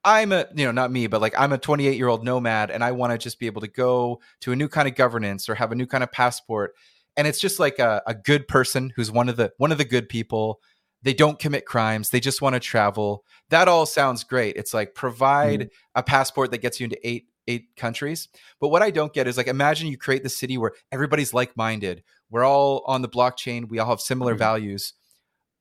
[0.04, 2.84] I'm a, you know, not me, but like I'm a 28 year old nomad and
[2.84, 5.56] I want to just be able to go to a new kind of governance or
[5.56, 6.76] have a new kind of passport.
[7.18, 9.86] And it's just like a, a good person who's one of the one of the
[9.86, 10.62] good people.
[11.04, 12.10] They don't commit crimes.
[12.10, 13.24] They just want to travel.
[13.50, 14.56] That all sounds great.
[14.56, 15.70] It's like provide mm.
[15.96, 18.28] a passport that gets you into eight eight countries.
[18.60, 21.56] But what I don't get is like imagine you create the city where everybody's like
[21.58, 22.04] minded.
[22.30, 23.70] We're all on the blockchain.
[23.70, 24.40] We all have similar mm.
[24.40, 24.94] values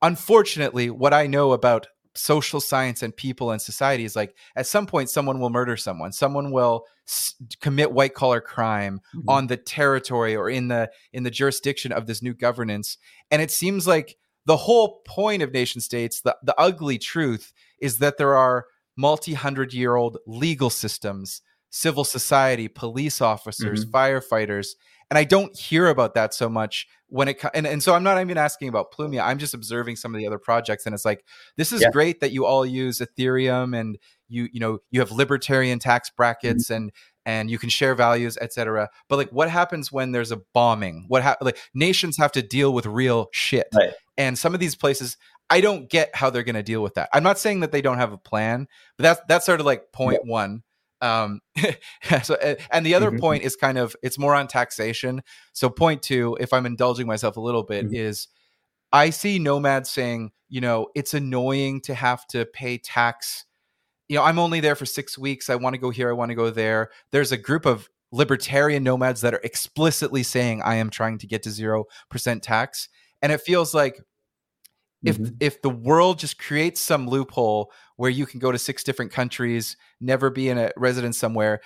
[0.03, 4.87] unfortunately, what I know about social science and people and society is like at some
[4.87, 9.29] point someone will murder someone someone will s- commit white collar crime mm-hmm.
[9.29, 12.97] on the territory or in the in the jurisdiction of this new governance
[13.31, 17.99] and it seems like the whole point of nation states the, the ugly truth is
[17.99, 18.65] that there are
[18.97, 21.43] multi-hundred year old legal systems
[21.77, 23.95] civil society police officers mm-hmm.
[23.95, 24.69] firefighters
[25.11, 28.21] and I don't hear about that so much when it and, and so I'm not
[28.21, 29.23] even asking about Plumia.
[29.23, 31.25] I'm just observing some of the other projects, and it's like
[31.57, 31.91] this is yeah.
[31.91, 36.65] great that you all use Ethereum and you you know you have libertarian tax brackets
[36.65, 36.75] mm-hmm.
[36.75, 36.93] and
[37.25, 38.89] and you can share values, etc.
[39.09, 41.05] But like, what happens when there's a bombing?
[41.09, 43.93] What ha- like nations have to deal with real shit, right.
[44.17, 45.17] and some of these places.
[45.49, 47.09] I don't get how they're going to deal with that.
[47.13, 48.67] I'm not saying that they don't have a plan,
[48.99, 50.33] but that's that's sort of like point yeah.
[50.33, 50.65] one.
[51.01, 51.41] Um,
[52.23, 52.37] so,
[52.71, 53.21] and the other mm-hmm.
[53.21, 55.23] point is kind of it's more on taxation.
[55.53, 57.95] So point two, if I'm indulging myself a little bit, mm-hmm.
[57.95, 58.29] is
[58.93, 63.45] I see nomads saying, you know, it's annoying to have to pay tax.
[64.09, 65.51] You know, I'm only there for six weeks.
[65.51, 66.09] I want to go here.
[66.09, 66.91] I want to go there.
[67.11, 71.43] There's a group of libertarian nomads that are explicitly saying, I am trying to get
[71.43, 72.89] to 0% tax.
[73.21, 74.01] And it feels like
[75.05, 75.35] if mm-hmm.
[75.41, 79.77] if the world just creates some loophole where you can go to six different countries,
[80.01, 81.61] never be in a residence somewhere,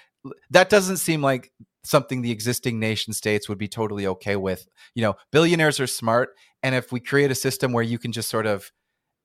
[0.51, 1.53] that doesn't seem like
[1.85, 4.67] something the existing nation states would be totally okay with.
[4.95, 6.31] You know, billionaires are smart,
[6.63, 8.71] and if we create a system where you can just sort of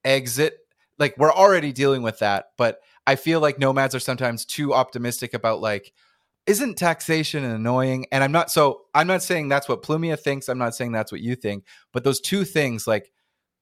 [0.03, 0.57] exit,
[0.97, 5.33] like we're already dealing with that, but I feel like nomads are sometimes too optimistic
[5.33, 5.91] about like
[6.45, 8.05] isn't taxation annoying?
[8.11, 10.47] And I'm not so I'm not saying that's what Plumia thinks.
[10.47, 13.11] I'm not saying that's what you think, but those two things like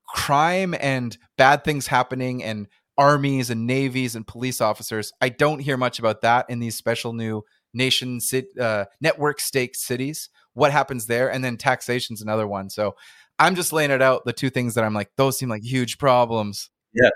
[0.08, 5.12] crime and bad things happening and armies and navies and police officers.
[5.22, 8.20] I don't hear much about that in these special new nation
[8.60, 10.30] uh, network state cities.
[10.54, 11.32] What happens there?
[11.32, 12.70] And then taxation's another one.
[12.70, 12.96] So
[13.40, 14.26] I'm just laying it out.
[14.26, 16.70] The two things that I'm like, those seem like huge problems.
[16.94, 17.10] Yeah.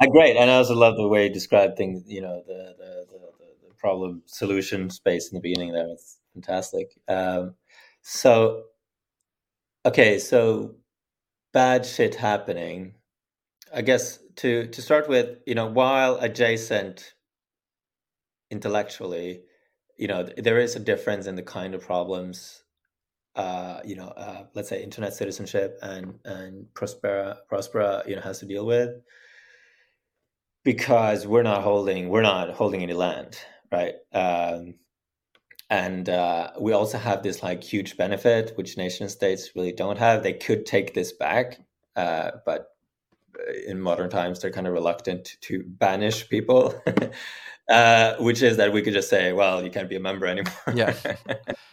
[0.00, 0.36] Uh, great.
[0.36, 3.74] And I also love the way you describe things, you know, the, the, the, the
[3.78, 5.88] problem solution space in the beginning there.
[5.88, 6.90] It's fantastic.
[7.08, 7.54] Um,
[8.02, 8.64] so,
[9.84, 10.74] okay, so
[11.52, 12.94] bad shit happening.
[13.74, 17.14] I guess to to start with, you know, while adjacent
[18.50, 19.42] intellectually,
[19.96, 22.62] you know, there is a difference in the kind of problems,
[23.36, 28.40] uh, you know, uh, let's say internet citizenship and and Prospera Prospera, you know, has
[28.40, 28.90] to deal with
[30.64, 33.38] because we're not holding we're not holding any land,
[33.72, 33.94] right?
[34.12, 34.74] Um,
[35.70, 40.22] and uh, we also have this like huge benefit which nation states really don't have
[40.22, 41.58] they could take this back
[41.96, 42.68] uh, but
[43.66, 46.74] in modern times they're kind of reluctant to banish people
[47.68, 50.52] uh, which is that we could just say well you can't be a member anymore.
[50.74, 50.94] Yeah.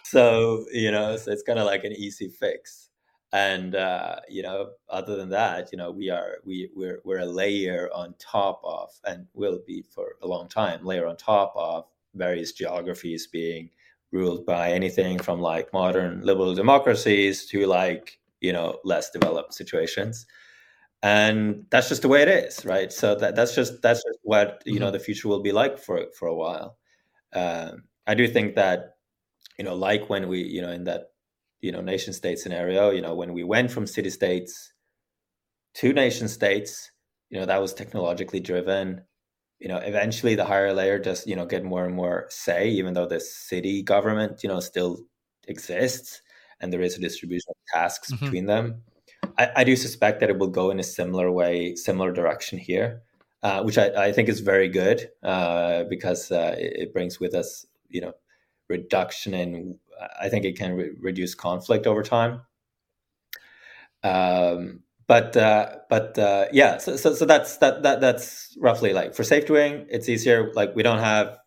[0.03, 2.89] So you know so it's kind of like an easy fix.
[3.33, 7.25] And uh, you know other than that you know we are we we're, we're a
[7.25, 11.85] layer on top of and will be for a long time layer on top of
[12.13, 13.71] various geographies being
[14.11, 20.27] ruled by anything from like modern liberal democracies to like you know less developed situations
[21.05, 22.91] and that's just the way it is right?
[22.91, 24.85] So that, that's just that's just what you mm-hmm.
[24.85, 26.77] know the future will be like for for a while.
[27.33, 28.95] Um, i do think that
[29.57, 31.11] you know like when we you know in that
[31.59, 34.71] you know nation state scenario you know when we went from city states
[35.73, 36.91] to nation states
[37.29, 39.01] you know that was technologically driven.
[39.59, 42.93] You know eventually the higher layer does you know get more and more say even
[42.93, 44.99] though the city government you know still
[45.47, 46.21] exists
[46.59, 48.25] and there is a distribution of tasks mm-hmm.
[48.25, 48.81] between them
[49.37, 53.01] I, I, do suspect that it will go in a similar way similar direction here
[53.43, 57.35] uh, which I, I, think is very good uh, because uh, it, it, brings with
[57.35, 58.13] us you know
[58.69, 59.79] reduction in
[60.19, 62.41] i think it can re- reduce conflict over time
[64.03, 69.13] um, but uh, but uh, yeah, so, so so that's that that that's roughly like
[69.13, 69.85] for SafetyWing.
[69.89, 70.51] It's easier.
[70.53, 71.37] Like we don't have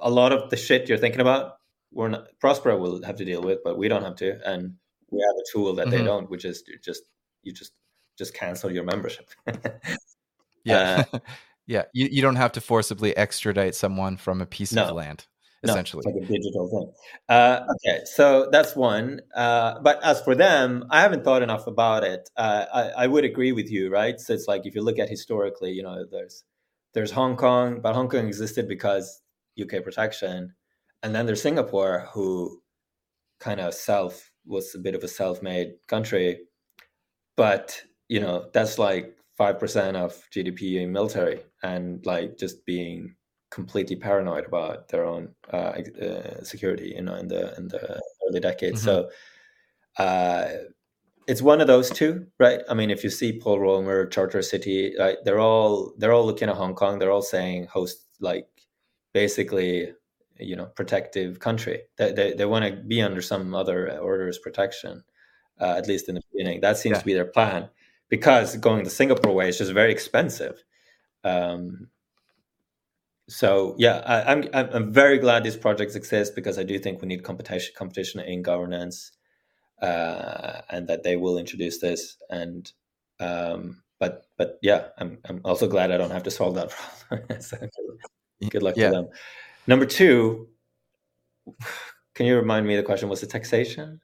[0.00, 1.56] a lot of the shit you're thinking about.
[1.92, 4.74] We're not Prospera will have to deal with, but we don't have to, and
[5.10, 5.96] we have a tool that mm-hmm.
[5.96, 7.02] they don't, which is just
[7.42, 7.72] you just
[8.18, 9.30] just cancel your membership.
[10.64, 11.18] yeah, uh,
[11.66, 11.84] yeah.
[11.92, 14.84] You you don't have to forcibly extradite someone from a piece no.
[14.84, 15.26] of land
[15.62, 16.02] essentially.
[16.06, 16.92] No, like a digital thing.
[17.28, 19.20] Uh, okay, so that's one.
[19.34, 22.30] Uh, but as for them, I haven't thought enough about it.
[22.36, 24.18] Uh, I, I, would agree with you, right?
[24.18, 26.44] So it's like if you look at historically, you know, there's
[26.94, 29.20] there's Hong Kong, but Hong Kong existed because
[29.60, 30.54] UK protection,
[31.02, 32.62] and then there's Singapore, who
[33.38, 36.40] kind of self was a bit of a self-made country,
[37.40, 43.16] but you know that's like five percent of GDP in military, and like just being
[43.50, 45.72] completely paranoid about their own uh,
[46.02, 47.98] uh, security, you know, in the in the
[48.28, 48.84] early decades.
[48.84, 49.08] Mm-hmm.
[49.96, 50.48] So uh,
[51.26, 52.60] it's one of those two, right?
[52.68, 56.50] I mean, if you see Paul Romer, Charter City, right, they're all they're all looking
[56.50, 56.98] at Hong Kong.
[56.98, 58.48] They're all saying host like
[59.14, 59.94] basically,
[60.38, 61.84] you know, protective country.
[61.96, 65.04] They they, they want to be under some other orders protection,
[65.60, 66.60] uh, at least in the beginning.
[66.60, 67.00] That seems yeah.
[67.00, 67.68] to be their plan
[68.08, 70.62] because going the Singapore way is just very expensive.
[71.24, 71.88] Um,
[73.28, 77.00] so yeah, I, am I'm, I'm very glad these projects exist because I do think
[77.00, 79.12] we need competition competition in governance,
[79.80, 82.16] uh, and that they will introduce this.
[82.28, 82.70] And
[83.20, 86.70] um, but but yeah, I'm I'm also glad I don't have to solve that
[87.08, 87.40] problem.
[87.40, 87.56] so
[88.48, 88.88] good luck yeah.
[88.88, 89.08] to them.
[89.68, 90.48] Number two,
[92.14, 94.00] can you remind me the question was the taxation?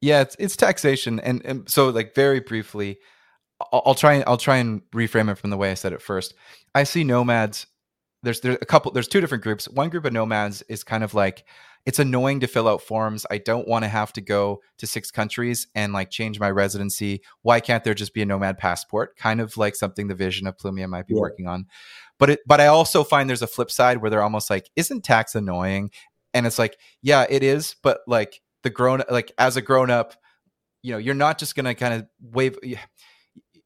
[0.00, 2.98] Yeah, it's it's taxation, and, and so like very briefly,
[3.72, 6.02] I'll, I'll try and I'll try and reframe it from the way I said it
[6.02, 6.34] first.
[6.74, 7.66] I see nomads
[8.22, 9.68] there's there's a couple there's two different groups.
[9.68, 11.44] One group of nomads is kind of like
[11.86, 13.24] it's annoying to fill out forms.
[13.30, 17.22] I don't want to have to go to six countries and like change my residency.
[17.42, 19.16] Why can't there just be a nomad passport?
[19.16, 21.20] Kind of like something the vision of plumia might be yeah.
[21.20, 21.66] working on.
[22.18, 25.04] But it but i also find there's a flip side where they're almost like isn't
[25.04, 25.90] tax annoying?
[26.34, 30.14] And it's like yeah it is but like the grown like as a grown up
[30.82, 32.58] you know you're not just gonna kind of wave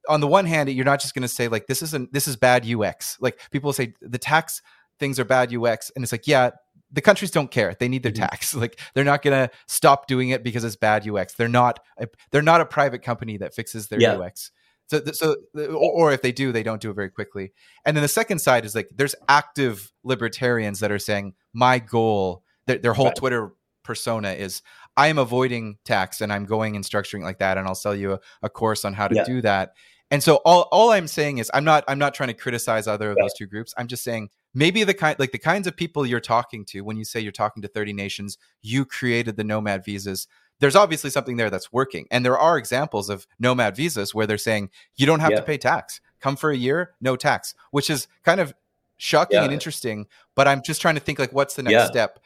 [0.08, 2.36] on the one hand, you're not just going to say like this isn't this is
[2.36, 3.16] bad UX.
[3.20, 4.62] Like people say the tax
[4.98, 6.50] things are bad UX, and it's like yeah,
[6.92, 7.74] the countries don't care.
[7.78, 8.22] They need their mm-hmm.
[8.22, 8.54] tax.
[8.64, 11.34] Like they're not going to stop doing it because it's bad UX.
[11.34, 14.16] They're not a, they're not a private company that fixes their yeah.
[14.16, 14.50] UX.
[14.86, 17.52] So, so or, or if they do, they don't do it very quickly.
[17.86, 22.44] And then the second side is like there's active libertarians that are saying my goal,
[22.66, 23.16] their, their whole right.
[23.16, 24.62] Twitter persona is
[24.96, 28.12] I am avoiding tax and I'm going and structuring like that, and I'll sell you
[28.14, 29.24] a, a course on how to yeah.
[29.24, 29.74] do that.
[30.10, 33.10] And so all, all I'm saying is I'm not I'm not trying to criticize either
[33.10, 33.74] of those two groups.
[33.76, 36.96] I'm just saying maybe the kind like the kinds of people you're talking to when
[36.96, 40.28] you say you're talking to 30 nations, you created the nomad visas.
[40.60, 42.06] there's obviously something there that's working.
[42.12, 45.38] And there are examples of nomad visas where they're saying you don't have Yeah.
[45.38, 46.00] to pay tax.
[46.20, 48.54] Come for a year, no tax, which is kind of
[48.96, 49.44] shocking Yeah.
[49.44, 50.06] and interesting.
[50.36, 51.86] But I'm just trying to think like, what's the next Yeah.
[51.86, 52.20] step?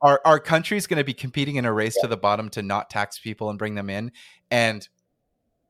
[0.00, 2.90] Are are countries going to be competing in a race to the bottom to not
[2.90, 4.12] tax people and bring them in?
[4.50, 4.86] And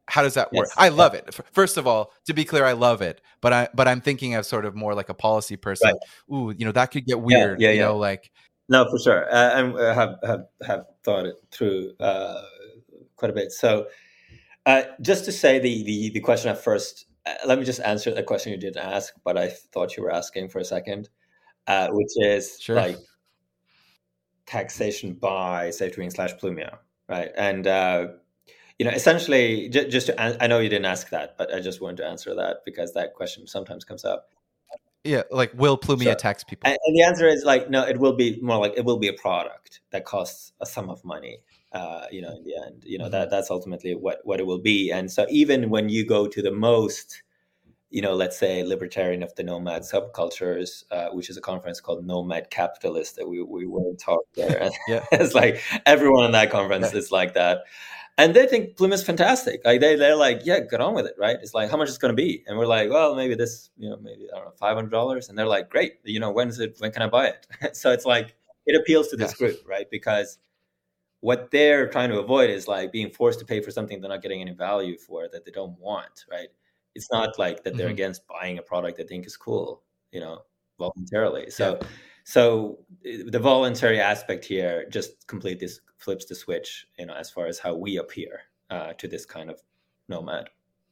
[0.07, 0.67] how does that work?
[0.69, 0.75] Yes.
[0.77, 1.33] I love it.
[1.53, 3.21] First of all, to be clear, I love it.
[3.41, 5.93] But I but I'm thinking of sort of more like a policy person.
[5.93, 6.37] Right.
[6.37, 7.61] Ooh, you know, that could get weird.
[7.61, 7.87] yeah, you yeah.
[7.87, 8.31] know, like
[8.69, 9.33] No, for sure.
[9.33, 12.43] Uh, uh, have have have thought it through uh,
[13.17, 13.53] quite a bit.
[13.53, 13.87] So,
[14.67, 18.13] uh, just to say the the the question at first, uh, let me just answer
[18.13, 21.09] the question you didn't ask, but I thought you were asking for a second,
[21.67, 22.77] uh, which is Sure.
[22.77, 22.97] like
[24.47, 26.79] taxation by SafetyWing slash Plumia,
[27.09, 27.31] right?
[27.37, 28.09] And uh,
[28.79, 31.81] you know, essentially, j- just to, I know you didn't ask that, but I just
[31.81, 34.31] wanted to answer that because that question sometimes comes up.
[35.05, 36.15] yeah, like will Plumia Sure.
[36.15, 36.69] tax people?
[36.69, 37.83] And, and the answer is like no.
[37.83, 41.05] It will be more like it will be a product that costs a sum of
[41.05, 41.39] money.
[41.73, 44.61] Uh, you know, in the end, you know that that's ultimately what what it will
[44.61, 44.91] be.
[44.91, 47.23] And so even when you go to the most,
[47.91, 52.05] you know, let's say libertarian of the nomad subcultures, uh, which is a conference called
[52.07, 54.71] Nomad Capitalist that we we will talk there.
[54.89, 55.05] Yeah.
[55.13, 56.99] it's like everyone in that conference Yeah.
[56.99, 57.65] is like that.
[58.17, 59.61] And they think Plumia's fantastic.
[59.65, 61.37] Like they, they're like, yeah, get on with it, right?
[61.43, 62.45] It's like, how much it's going to be?
[62.47, 65.29] And we're like, well, maybe this, you know, maybe I don't know, five hundred dollars.
[65.29, 66.77] And they're like, great, you know, when is it?
[66.79, 67.47] When can I buy it?
[67.77, 69.91] so it's like it appeals to this group, right?
[69.91, 70.39] Because
[71.21, 74.23] what they're trying to avoid is like being forced to pay for something they're not
[74.23, 76.49] getting any value for that they don't want, right?
[76.95, 77.93] It's not like that they're Mhm.
[77.93, 79.83] against buying a product they think is cool,
[80.13, 80.43] you know,
[80.79, 81.51] voluntarily.
[81.51, 81.79] So,
[82.25, 85.69] so uh, the voluntary aspect here just completely
[85.99, 89.51] flips the switch, you know, as far as how we appear uh, to this kind
[89.51, 89.61] of
[90.09, 90.49] nomad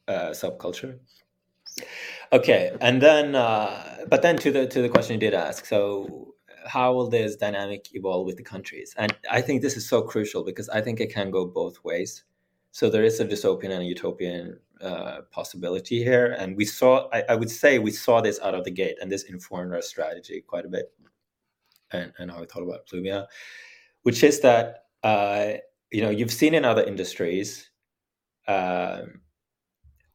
[0.07, 0.99] uh, subculture.
[2.31, 5.65] Okay, and then, uh, but then to the to the question you did ask.
[5.65, 6.35] So,
[6.65, 8.93] how will this dynamic evolve with the countries?
[8.97, 12.23] And I think this is so crucial because I think it can go both ways.
[12.71, 17.09] So there is a dystopian and a utopian uh, possibility here, and we saw.
[17.11, 19.81] I, I would say we saw this out of the gate, and this informed our
[19.81, 20.91] strategy quite a bit,
[21.91, 23.27] and and how we thought about Plumia,
[24.03, 25.53] which is that uh,
[25.91, 27.69] you know you've seen in other industries.
[28.47, 29.21] Um,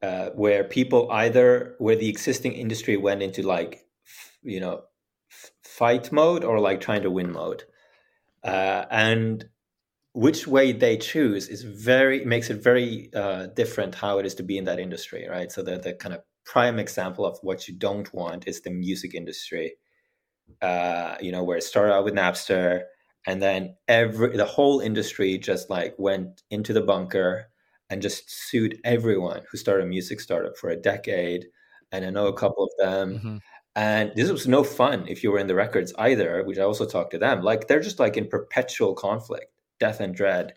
[0.02, 3.86] uh, where people either where the existing industry went into like
[4.42, 4.82] you know
[5.30, 7.64] f- fight mode or like trying to win mode
[8.44, 9.48] uh, and
[10.12, 14.42] which way they choose is very makes it very uh, different how it is to
[14.42, 17.74] be in that industry right so the, the kind of prime example of what you
[17.74, 19.74] don't want is the music industry
[20.62, 22.82] uh, you know where it started out with napster
[23.26, 27.50] and then every the whole industry just like went into the bunker
[27.90, 31.46] and just sued everyone who started a music startup for a decade.
[31.90, 33.18] And I know a couple of them.
[33.18, 33.40] Mhm.
[33.76, 36.84] And this was no fun if you were in the records either, which I also
[36.86, 37.42] talked to them.
[37.42, 40.54] Like they're just like in perpetual conflict, death and dread,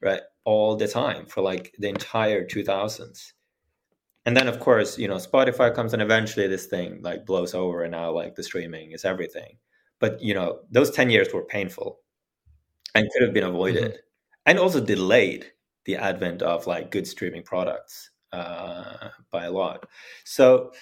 [0.00, 0.22] right?
[0.44, 3.32] All the time for like the entire 2000s.
[4.26, 7.82] And then, of course, you know, Spotify comes and eventually this thing like blows over
[7.82, 9.58] and now like the streaming is everything.
[10.00, 12.00] But, you know, those 10 years were painful
[12.94, 13.98] and could have been avoided
[14.46, 15.52] and also delayed
[15.84, 19.86] the advent of like good streaming products uh, by a lot.
[20.24, 20.72] So,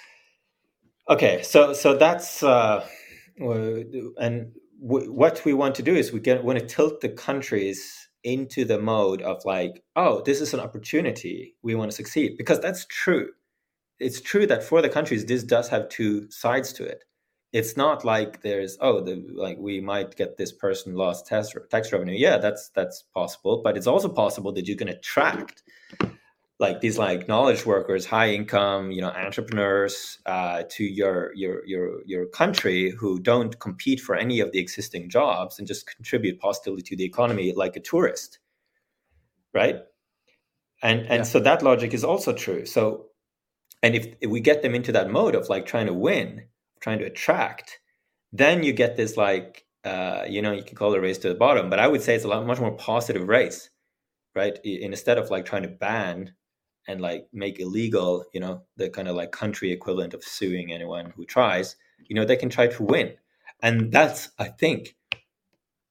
[1.08, 2.86] okay, so so that's uh,
[3.38, 8.64] and what we want to do is we get want to tilt the countries into
[8.64, 11.54] the mode of like, oh, this is an opportunity.
[11.62, 13.28] We want to succeed because that's true.
[13.98, 17.04] It's true that for the countries, this does have two sides to it.
[17.52, 21.92] It's not like there's oh the like we might get this person lost tax tax
[21.92, 22.16] revenue.
[22.16, 25.62] Yeah, that's that's possible, but it's also possible that you can attract
[26.60, 32.02] like these like knowledge workers, high income, you know, entrepreneurs uh, to your your your
[32.06, 36.82] your country who don't compete for any of the existing jobs and just contribute positively
[36.82, 38.38] to the economy like a tourist,
[39.54, 39.80] right?
[40.82, 41.22] And and Yeah.
[41.26, 42.66] so that logic is also true.
[42.66, 43.06] So,
[43.82, 46.46] and if, if we get them into that mode of like trying to win,
[46.80, 47.80] trying to attract,
[48.32, 51.28] then you get this like uh, you know you can call it a race to
[51.30, 53.70] the bottom, but I would say it's a lot much more positive race,
[54.36, 54.58] right?
[54.64, 56.34] Instead of like trying to ban
[56.90, 61.12] and like make illegal, you know, the kind of like country equivalent of suing anyone
[61.16, 61.76] who tries,
[62.08, 63.14] you know, they can try to win.
[63.62, 64.96] And that's, I think,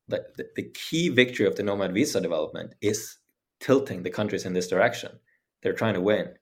[0.10, 0.26] the,
[0.56, 3.20] the, key victory of the Nomad Visa development is
[3.60, 5.12] tilting the countries in this direction.
[5.62, 6.34] They're trying to win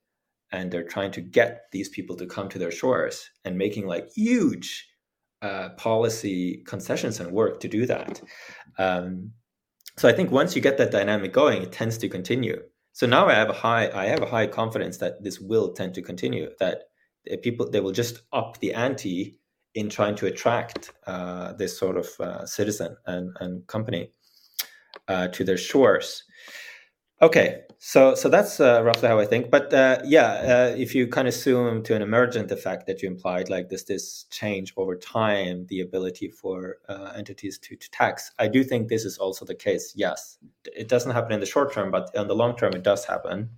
[0.51, 4.09] and they're trying to get these people to come to their shores and making like
[4.13, 4.89] huge
[5.41, 8.21] uh, policy concessions and work to do that.
[8.79, 9.33] Um,
[9.97, 12.61] so I think once you get that dynamic going, it tends to continue.
[12.97, 15.93] So now I have a high I have a high confidence that this will tend
[15.95, 16.49] to continue.
[16.59, 16.85] That
[17.43, 19.39] people they will just up the ante
[19.75, 24.09] in trying to attract uh, this sort of uh, citizen and, and company.
[25.07, 26.23] uh, to their shores.
[27.19, 29.49] Okay, so so that's uh, roughly how I think.
[29.49, 30.27] But uh, yeah,
[30.71, 33.83] uh, if you kind of zoom to an emergent effect that you implied, like this
[33.83, 38.87] this change over time, the ability for uh, entities to, to tax, I do think
[38.87, 39.93] this is also the case.
[39.95, 43.03] Yes, it doesn't happen in the short term, but in the long term, it does
[43.05, 43.49] happen.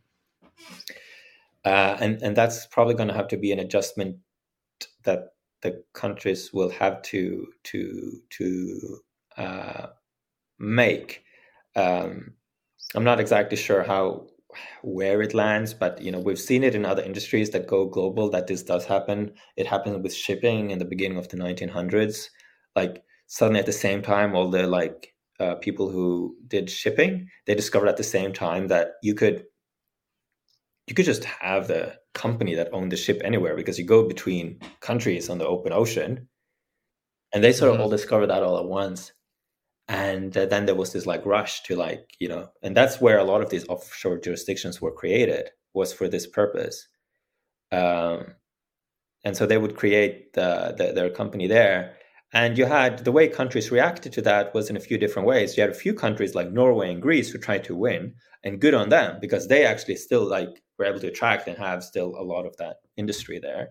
[1.65, 4.17] Uh, and and that's probably going to have to be an adjustment
[5.03, 8.99] that the countries will have to to to
[9.35, 9.87] uh,
[10.59, 11.23] make.
[11.75, 12.35] Um,
[12.95, 14.27] I'm not exactly sure how
[14.81, 18.29] where it lands, but you know we've seen it in other industries that go global
[18.31, 19.33] that this does happen.
[19.55, 22.29] It happened with shipping in the beginning of the 1900s.
[22.75, 27.55] Like suddenly at the same time, all the like uh, people who did shipping, they
[27.55, 29.45] discovered at the same time that you could
[30.87, 34.59] you could just have the company that owned the ship anywhere because you go between
[34.81, 36.27] countries on the open ocean,
[37.33, 37.81] and they sort mm-hmm.
[37.81, 39.11] of all discovered that all at once
[39.89, 43.17] and uh, then there was this like rush to like you know and that's where
[43.17, 46.87] a lot of these offshore jurisdictions were created was for this purpose.
[47.71, 48.35] Um,
[49.23, 51.95] and so they would create the, the, their company there.
[52.31, 55.57] And you had the way countries reacted to that was in a few different ways.
[55.57, 58.13] You had a few countries like norway and greece who tried to win
[58.43, 61.83] and good on them because they actually still like were able to attract and have
[61.83, 63.69] still a lot of that industry there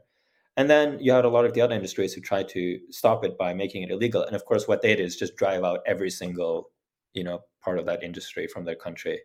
[0.58, 3.38] and then you had a lot of the other industries who tried to stop it
[3.38, 4.24] by making it illegal.
[4.24, 6.70] And of course, what they did is just drive out every single,
[7.14, 9.20] you know, part of that industry from their country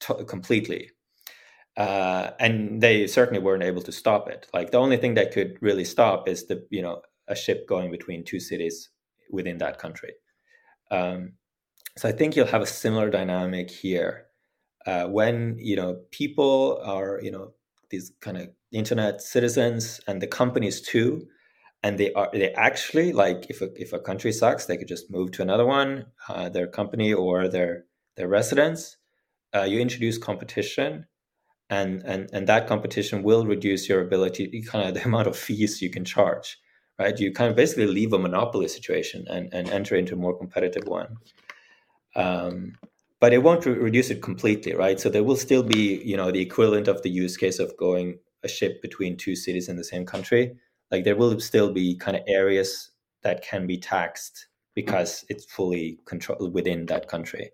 [0.00, 0.90] to- completely.
[1.76, 4.48] Uh, and they certainly weren't able to stop it.
[4.52, 7.92] Like the only thing that could really stop is the, you know, a ship going
[7.92, 8.90] between two cities
[9.30, 10.14] within that country.
[10.90, 11.34] Um,
[11.96, 14.26] so I think you'll have a similar dynamic here.
[14.84, 17.52] Uh, when you know people are you know
[17.90, 21.26] these kind of internet citizens and the companies too
[21.82, 25.10] and they are they actually like if a, if a country sucks they could just
[25.10, 27.84] move to another one uh, their company or their
[28.16, 28.96] their residence.
[29.54, 31.06] Uh, you introduce competition
[31.70, 35.82] and and and that competition will reduce your ability kind of the amount of fees
[35.82, 36.58] you can charge
[36.98, 37.18] right?
[37.18, 40.86] You kind of basically leave a monopoly situation and and enter into a more competitive
[40.86, 41.16] one.
[42.14, 42.74] Um,
[43.20, 45.00] but it won't re- reduce it completely right?
[45.00, 48.18] So there will still be you know the equivalent of the use case of going
[48.42, 50.56] a ship between two cities in the same country,
[50.90, 52.90] like there will still be kind of areas
[53.22, 57.50] that can be taxed because it's fully controlled within that country.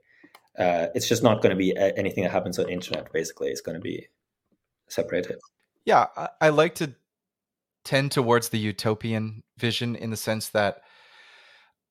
[0.58, 3.12] Uh, it's just not going to be anything that happens on internet.
[3.12, 4.06] Basically, it's going to be
[4.88, 5.36] separated.
[5.84, 6.94] Yeah, I, I like to
[7.84, 10.82] tend towards the utopian vision in the sense that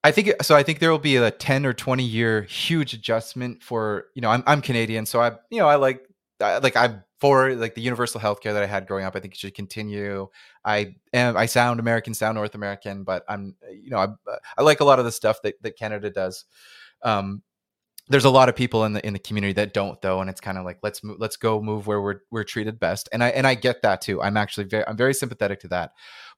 [0.04, 0.56] I think so.
[0.56, 4.30] I think there will be a ten or twenty year huge adjustment for you know
[4.30, 6.08] I'm I'm Canadian, so I you know I like
[6.40, 9.16] like I'm for like the universal healthcare that I had growing up.
[9.16, 10.28] I think it should continue.
[10.64, 14.08] I am I sound American, sound North American, but I'm you know I
[14.58, 16.46] I like a lot of the stuff that that Canada does.
[17.04, 17.42] Um,
[18.08, 20.42] there's a lot of people in the in the community that don't though, and it's
[20.42, 23.10] kind of like let's move, let's go move where we're we're treated best.
[23.12, 24.22] And I and I get that too.
[24.22, 25.92] I'm actually very I'm very sympathetic to that.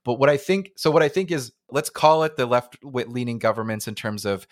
[0.04, 3.38] But what I think so what I think is let's call it the left leaning
[3.38, 4.46] governments in terms of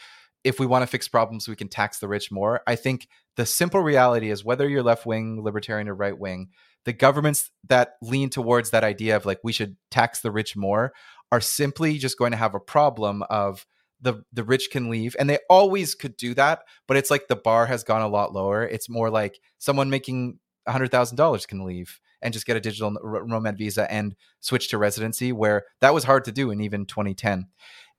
[0.47, 2.61] if we want to fix problems, we can tax the rich more.
[2.69, 6.51] I think the simple reality is whether you're left wing, libertarian, or right wing,
[6.85, 10.93] the governments that lean towards that idea of like we should tax the rich more
[11.33, 13.67] are simply just going to have a problem of
[14.01, 17.35] the the rich can leave and they always could do that but it's like the
[17.35, 20.39] bar has gone a lot lower it's more like someone making
[20.69, 22.95] $100000 can leave and just get a digital
[23.25, 27.47] nomad visa and switch to residency where that was hard to do in even 2010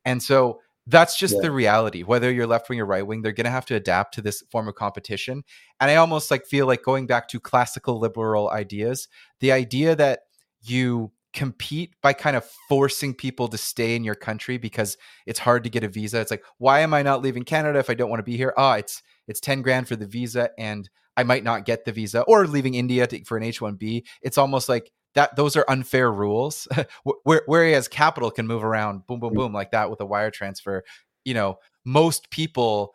[0.05, 1.41] and so that's just yeah.
[1.41, 4.13] the reality whether you're left wing or right wing they're going to have to adapt
[4.13, 5.43] to this form of competition
[5.79, 9.07] and i almost like feel like going back to classical liberal ideas
[9.39, 10.21] the idea that
[10.61, 15.63] you compete by kind of forcing people to stay in your country because it's hard
[15.63, 18.09] to get a visa it's like why am i not leaving canada if i don't
[18.09, 21.23] want to be here ah oh, it's it's 10 grand for the visa and i
[21.23, 24.91] might not get the visa or leaving india to, for an h1b it's almost like
[25.17, 26.67] that those are unfair rules.
[27.23, 29.37] Where, whereas capital can move around, boom, boom, mm.
[29.37, 30.83] boom, like that with a wire transfer.
[31.25, 32.93] You know, most people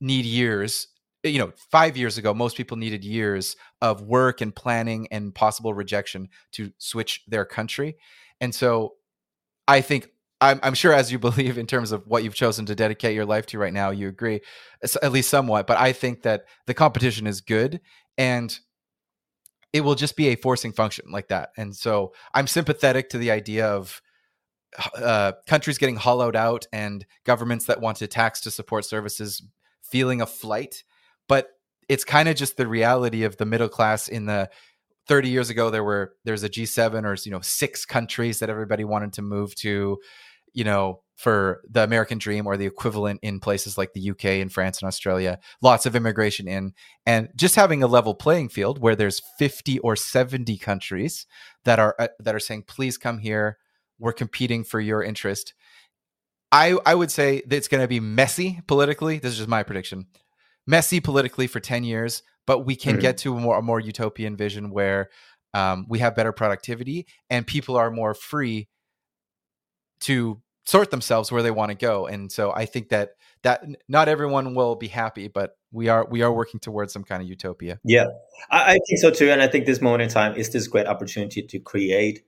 [0.00, 0.86] need years.
[1.24, 5.74] You know, five years ago, most people needed years of work and planning and possible
[5.74, 7.96] rejection to switch their country.
[8.40, 8.94] And so,
[9.66, 10.10] I think
[10.40, 13.26] I'm, I'm, sure as you believe in terms of what you've chosen to dedicate your
[13.26, 14.42] life to right now, you agree,
[15.02, 15.66] at least somewhat.
[15.66, 17.80] But I think that the competition is good,
[18.16, 18.56] and
[19.74, 21.50] it will just be a forcing function like that.
[21.56, 24.00] And so I'm sympathetic to the idea of
[24.96, 29.42] uh, countries getting hollowed out and governments that want to tax to support services
[29.82, 30.84] feeling a flight.
[31.28, 31.48] But
[31.88, 34.48] it's kind of just the reality of the middle class in the
[35.08, 38.84] 30 years ago there were there's a G7 or you know six countries that everybody
[38.84, 39.98] wanted to move to
[40.54, 44.52] you know for the American dream or the equivalent in places like the UK and
[44.52, 45.38] France and Australia.
[45.62, 46.72] Lots of immigration in,
[47.06, 51.26] and just having a level playing field where there's 50 or 70 countries
[51.64, 53.58] that are uh, that are saying, "Please come here.
[53.98, 55.54] We're competing for your interest."
[56.50, 59.18] I I would say that it's going to be messy politically.
[59.18, 60.06] This is just my prediction.
[60.66, 63.00] Messy politically for 10 years, but we can mm-hmm.
[63.00, 65.10] get to a more a more utopian vision where
[65.52, 68.68] um, we have better productivity and people are more free
[70.00, 73.10] to sort themselves where they want to go and so i think that
[73.42, 77.22] that not everyone will be happy but we are we are working towards some kind
[77.22, 77.78] of utopia.
[77.84, 78.06] Yeah
[78.50, 80.86] i, I think so too and i think this moment in time is this great
[80.86, 82.24] opportunity to create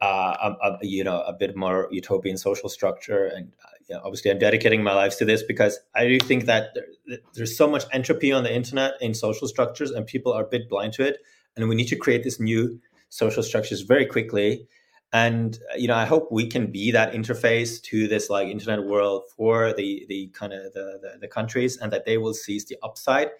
[0.00, 3.52] uh, a, a, you know a bit more utopian social structure and
[3.92, 7.56] uh, obviously i'm dedicating my life to this because i do think that there, there's
[7.56, 10.92] so much entropy on the internet in social structures and people are a bit blind
[10.92, 11.18] to it
[11.56, 14.66] and we need to create this new social structures very quickly
[15.14, 18.84] and uh, you know i hope we can be that interface to this like internet
[18.84, 22.66] world for the the kind of the, the, the countries and that they will seize
[22.66, 23.30] the upside.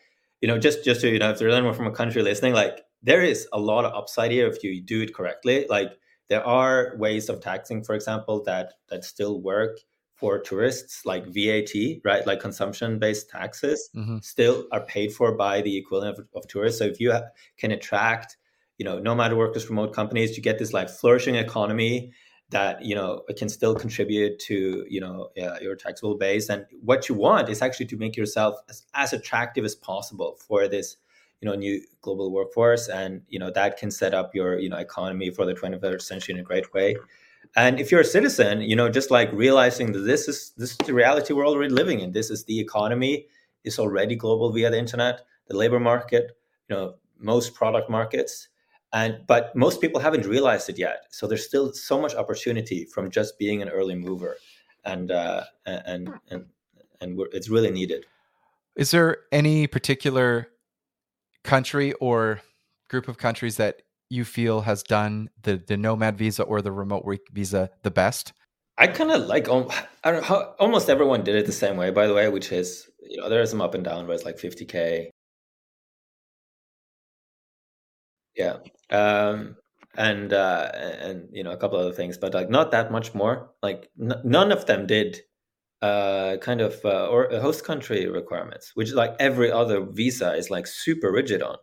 [0.40, 2.84] You know just just to you know if there's anyone from a country listening like
[3.02, 5.66] there is a lot of upside here if you do it correctly.
[5.68, 5.98] Like
[6.28, 9.78] there are ways of taxing for example that that still work
[10.14, 11.72] for tourists like vat
[12.04, 12.26] right?
[12.26, 14.18] Like consumption based taxes mm-hmm.
[14.18, 16.78] still are paid for by the equivalent of, of tourists.
[16.78, 17.24] So if you ha-
[17.58, 18.36] can attract
[18.78, 22.12] you know nomad workers remote companies you get this like flourishing economy
[22.50, 26.48] that you know can still contribute to you know uh, your taxable base.
[26.48, 30.68] And what you want is actually to make yourself as, as attractive as possible for
[30.68, 30.96] this
[31.40, 32.88] you know new global workforce.
[32.88, 36.34] And you know that can set up your you know economy for the 21st century
[36.34, 36.96] in a great way.
[37.56, 40.78] And if you're a citizen you know just like realizing that this is this is
[40.78, 42.12] the reality we're already living in.
[42.12, 43.26] This is the economy
[43.64, 46.36] is already global via the internet the labor market
[46.68, 48.48] you know most product markets
[48.94, 51.06] and but most people haven't realized it yet.
[51.10, 54.36] So there's still so much opportunity from just being an early mover.
[54.84, 56.46] And uh, and and
[57.00, 58.06] and it's really needed.
[58.76, 60.48] Is there any particular
[61.42, 62.40] country or
[62.88, 67.04] group of countries that you feel has done the the nomad visa or the remote
[67.04, 68.32] work visa the best?
[68.76, 69.68] I kind of like i don't
[70.04, 73.18] know how almost everyone did it the same way by the way which is you
[73.18, 75.10] know there is some up and down but it's like 50k
[78.36, 78.56] yeah
[78.90, 79.56] um,
[79.96, 83.50] and uh, and you know a couple other things, but like not that much more.
[83.62, 85.20] Like n- none of them did
[85.82, 90.66] uh, kind of uh, or host country requirements, which like every other visa is like
[90.66, 91.56] super rigid on.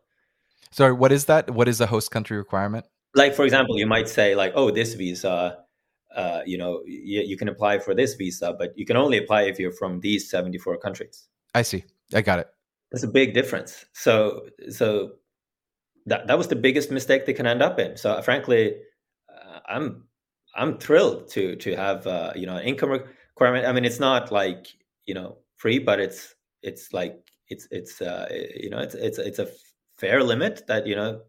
[0.72, 1.51] Sorry, what is that?
[1.51, 2.86] What is a host country requirement?
[3.13, 5.57] Like for example, you might say like, oh, this visa.
[6.13, 9.43] Uh, you know, you, you can apply for this visa, but you can only apply
[9.43, 11.30] if you're from these 74 countries.
[11.55, 11.86] I see.
[12.13, 12.49] I got it.
[12.91, 13.86] That's a big difference.
[13.93, 15.13] So, so
[16.06, 17.97] that that was the biggest mistake they can end up in.
[17.97, 18.76] So frankly,
[19.30, 20.04] uh, I'm
[20.56, 23.66] I'm thrilled to to have uh, you know an income requirement.
[23.66, 24.68] I mean, it's not like
[25.06, 29.39] you know free, but it's it's like it's it's uh, you know it's it's it's
[29.39, 29.47] a
[29.97, 31.22] fair limit that you know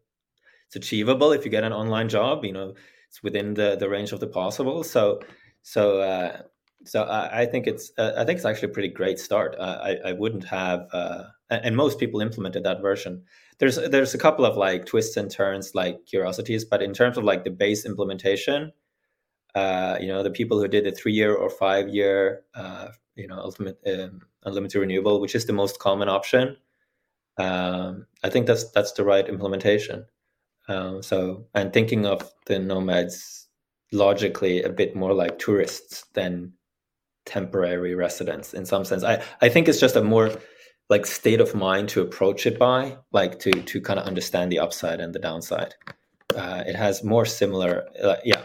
[0.67, 2.45] it's achievable if you get an online job.
[2.45, 2.75] You know,
[3.09, 4.83] it's within the the range of the possible.
[4.83, 5.21] So
[5.63, 6.43] so uh,
[6.85, 9.57] so I, I think it's uh, I think it's actually a pretty great start.
[9.59, 13.25] Uh, I I wouldn't have uh, and most people implemented that version.
[13.59, 17.25] There's there's a couple of like twists and turns, like curiosities, but in terms of
[17.25, 18.73] like the base implementation,
[19.55, 23.27] uh, you know, the people who did the three year or five year, uh, you
[23.29, 26.57] know, ultimate um, unlimited renewable, which is the most common option,
[27.39, 30.07] um, I think that's that's the right implementation.
[30.69, 33.49] Um, so, and thinking of the nomads
[33.93, 36.53] logically a bit more like tourists than
[37.25, 39.05] temporary residents in some sense.
[39.05, 40.31] I, I think it's just a more
[40.91, 44.59] like state of mind to approach it by, like to to kind of understand the
[44.59, 45.75] upside and the downside.
[46.37, 48.43] Uh, it has more similar, uh, yeah.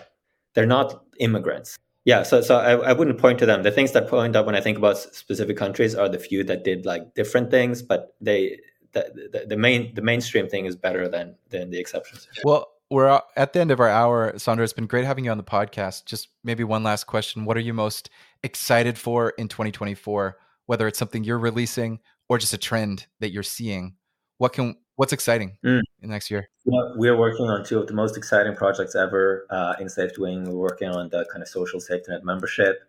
[0.53, 1.77] They're not immigrants.
[2.05, 3.63] Yeah, so so I, I wouldn't point to them.
[3.63, 6.63] The things that point up when I think about specific countries are the few that
[6.63, 8.59] did like different things, but they
[8.93, 12.27] the, the, the main the mainstream thing is better than than the exceptions.
[12.45, 14.63] Well, we're at the end of our hour, Sondre.
[14.63, 16.05] It's been great having you on the podcast.
[16.05, 18.09] Just maybe one last question: What are you most
[18.43, 20.37] excited for in 2024?
[20.65, 23.95] Whether it's something you're releasing or just a trend that you're seeing
[24.37, 25.81] what can what's exciting mm.
[26.01, 29.87] in next year we're working on two of the most exciting projects ever uh, in
[29.87, 32.83] SafetyWing we're working on the kind of social safety net membership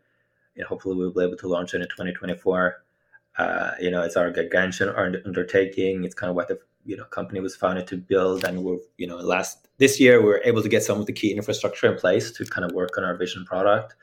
[0.57, 2.82] and hopefully we'll be able to launch it in 2024
[3.38, 7.40] uh, you know it's our gargantuan undertaking it's kind of what the you know company
[7.40, 10.68] was founded to build and we're you know last this year we were able to
[10.68, 13.44] get some of the key infrastructure in place to kind of work on our vision
[13.44, 13.94] product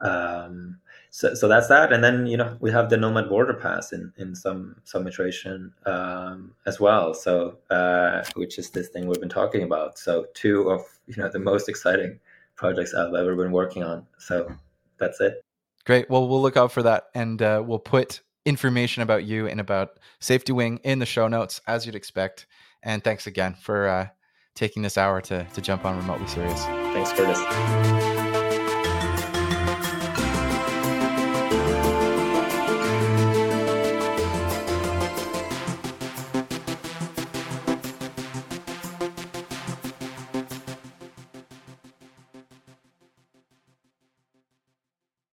[0.00, 0.78] um,
[1.10, 4.12] so, so that's that and then you know we have the nomad border pass in
[4.16, 9.28] in some some iteration um, as well so uh, which is this thing we've been
[9.28, 12.18] talking about so two of you know the most exciting
[12.56, 14.50] projects i've ever been working on so
[14.98, 15.42] that's it
[15.88, 16.10] Great.
[16.10, 19.98] Well, we'll look out for that, and uh, we'll put information about you and about
[20.20, 22.46] SafetyWing in the show notes, as you'd expect.
[22.82, 24.08] And thanks again for uh,
[24.54, 26.62] taking this hour to to jump on remotely serious.
[26.62, 28.47] Thanks, Curtis.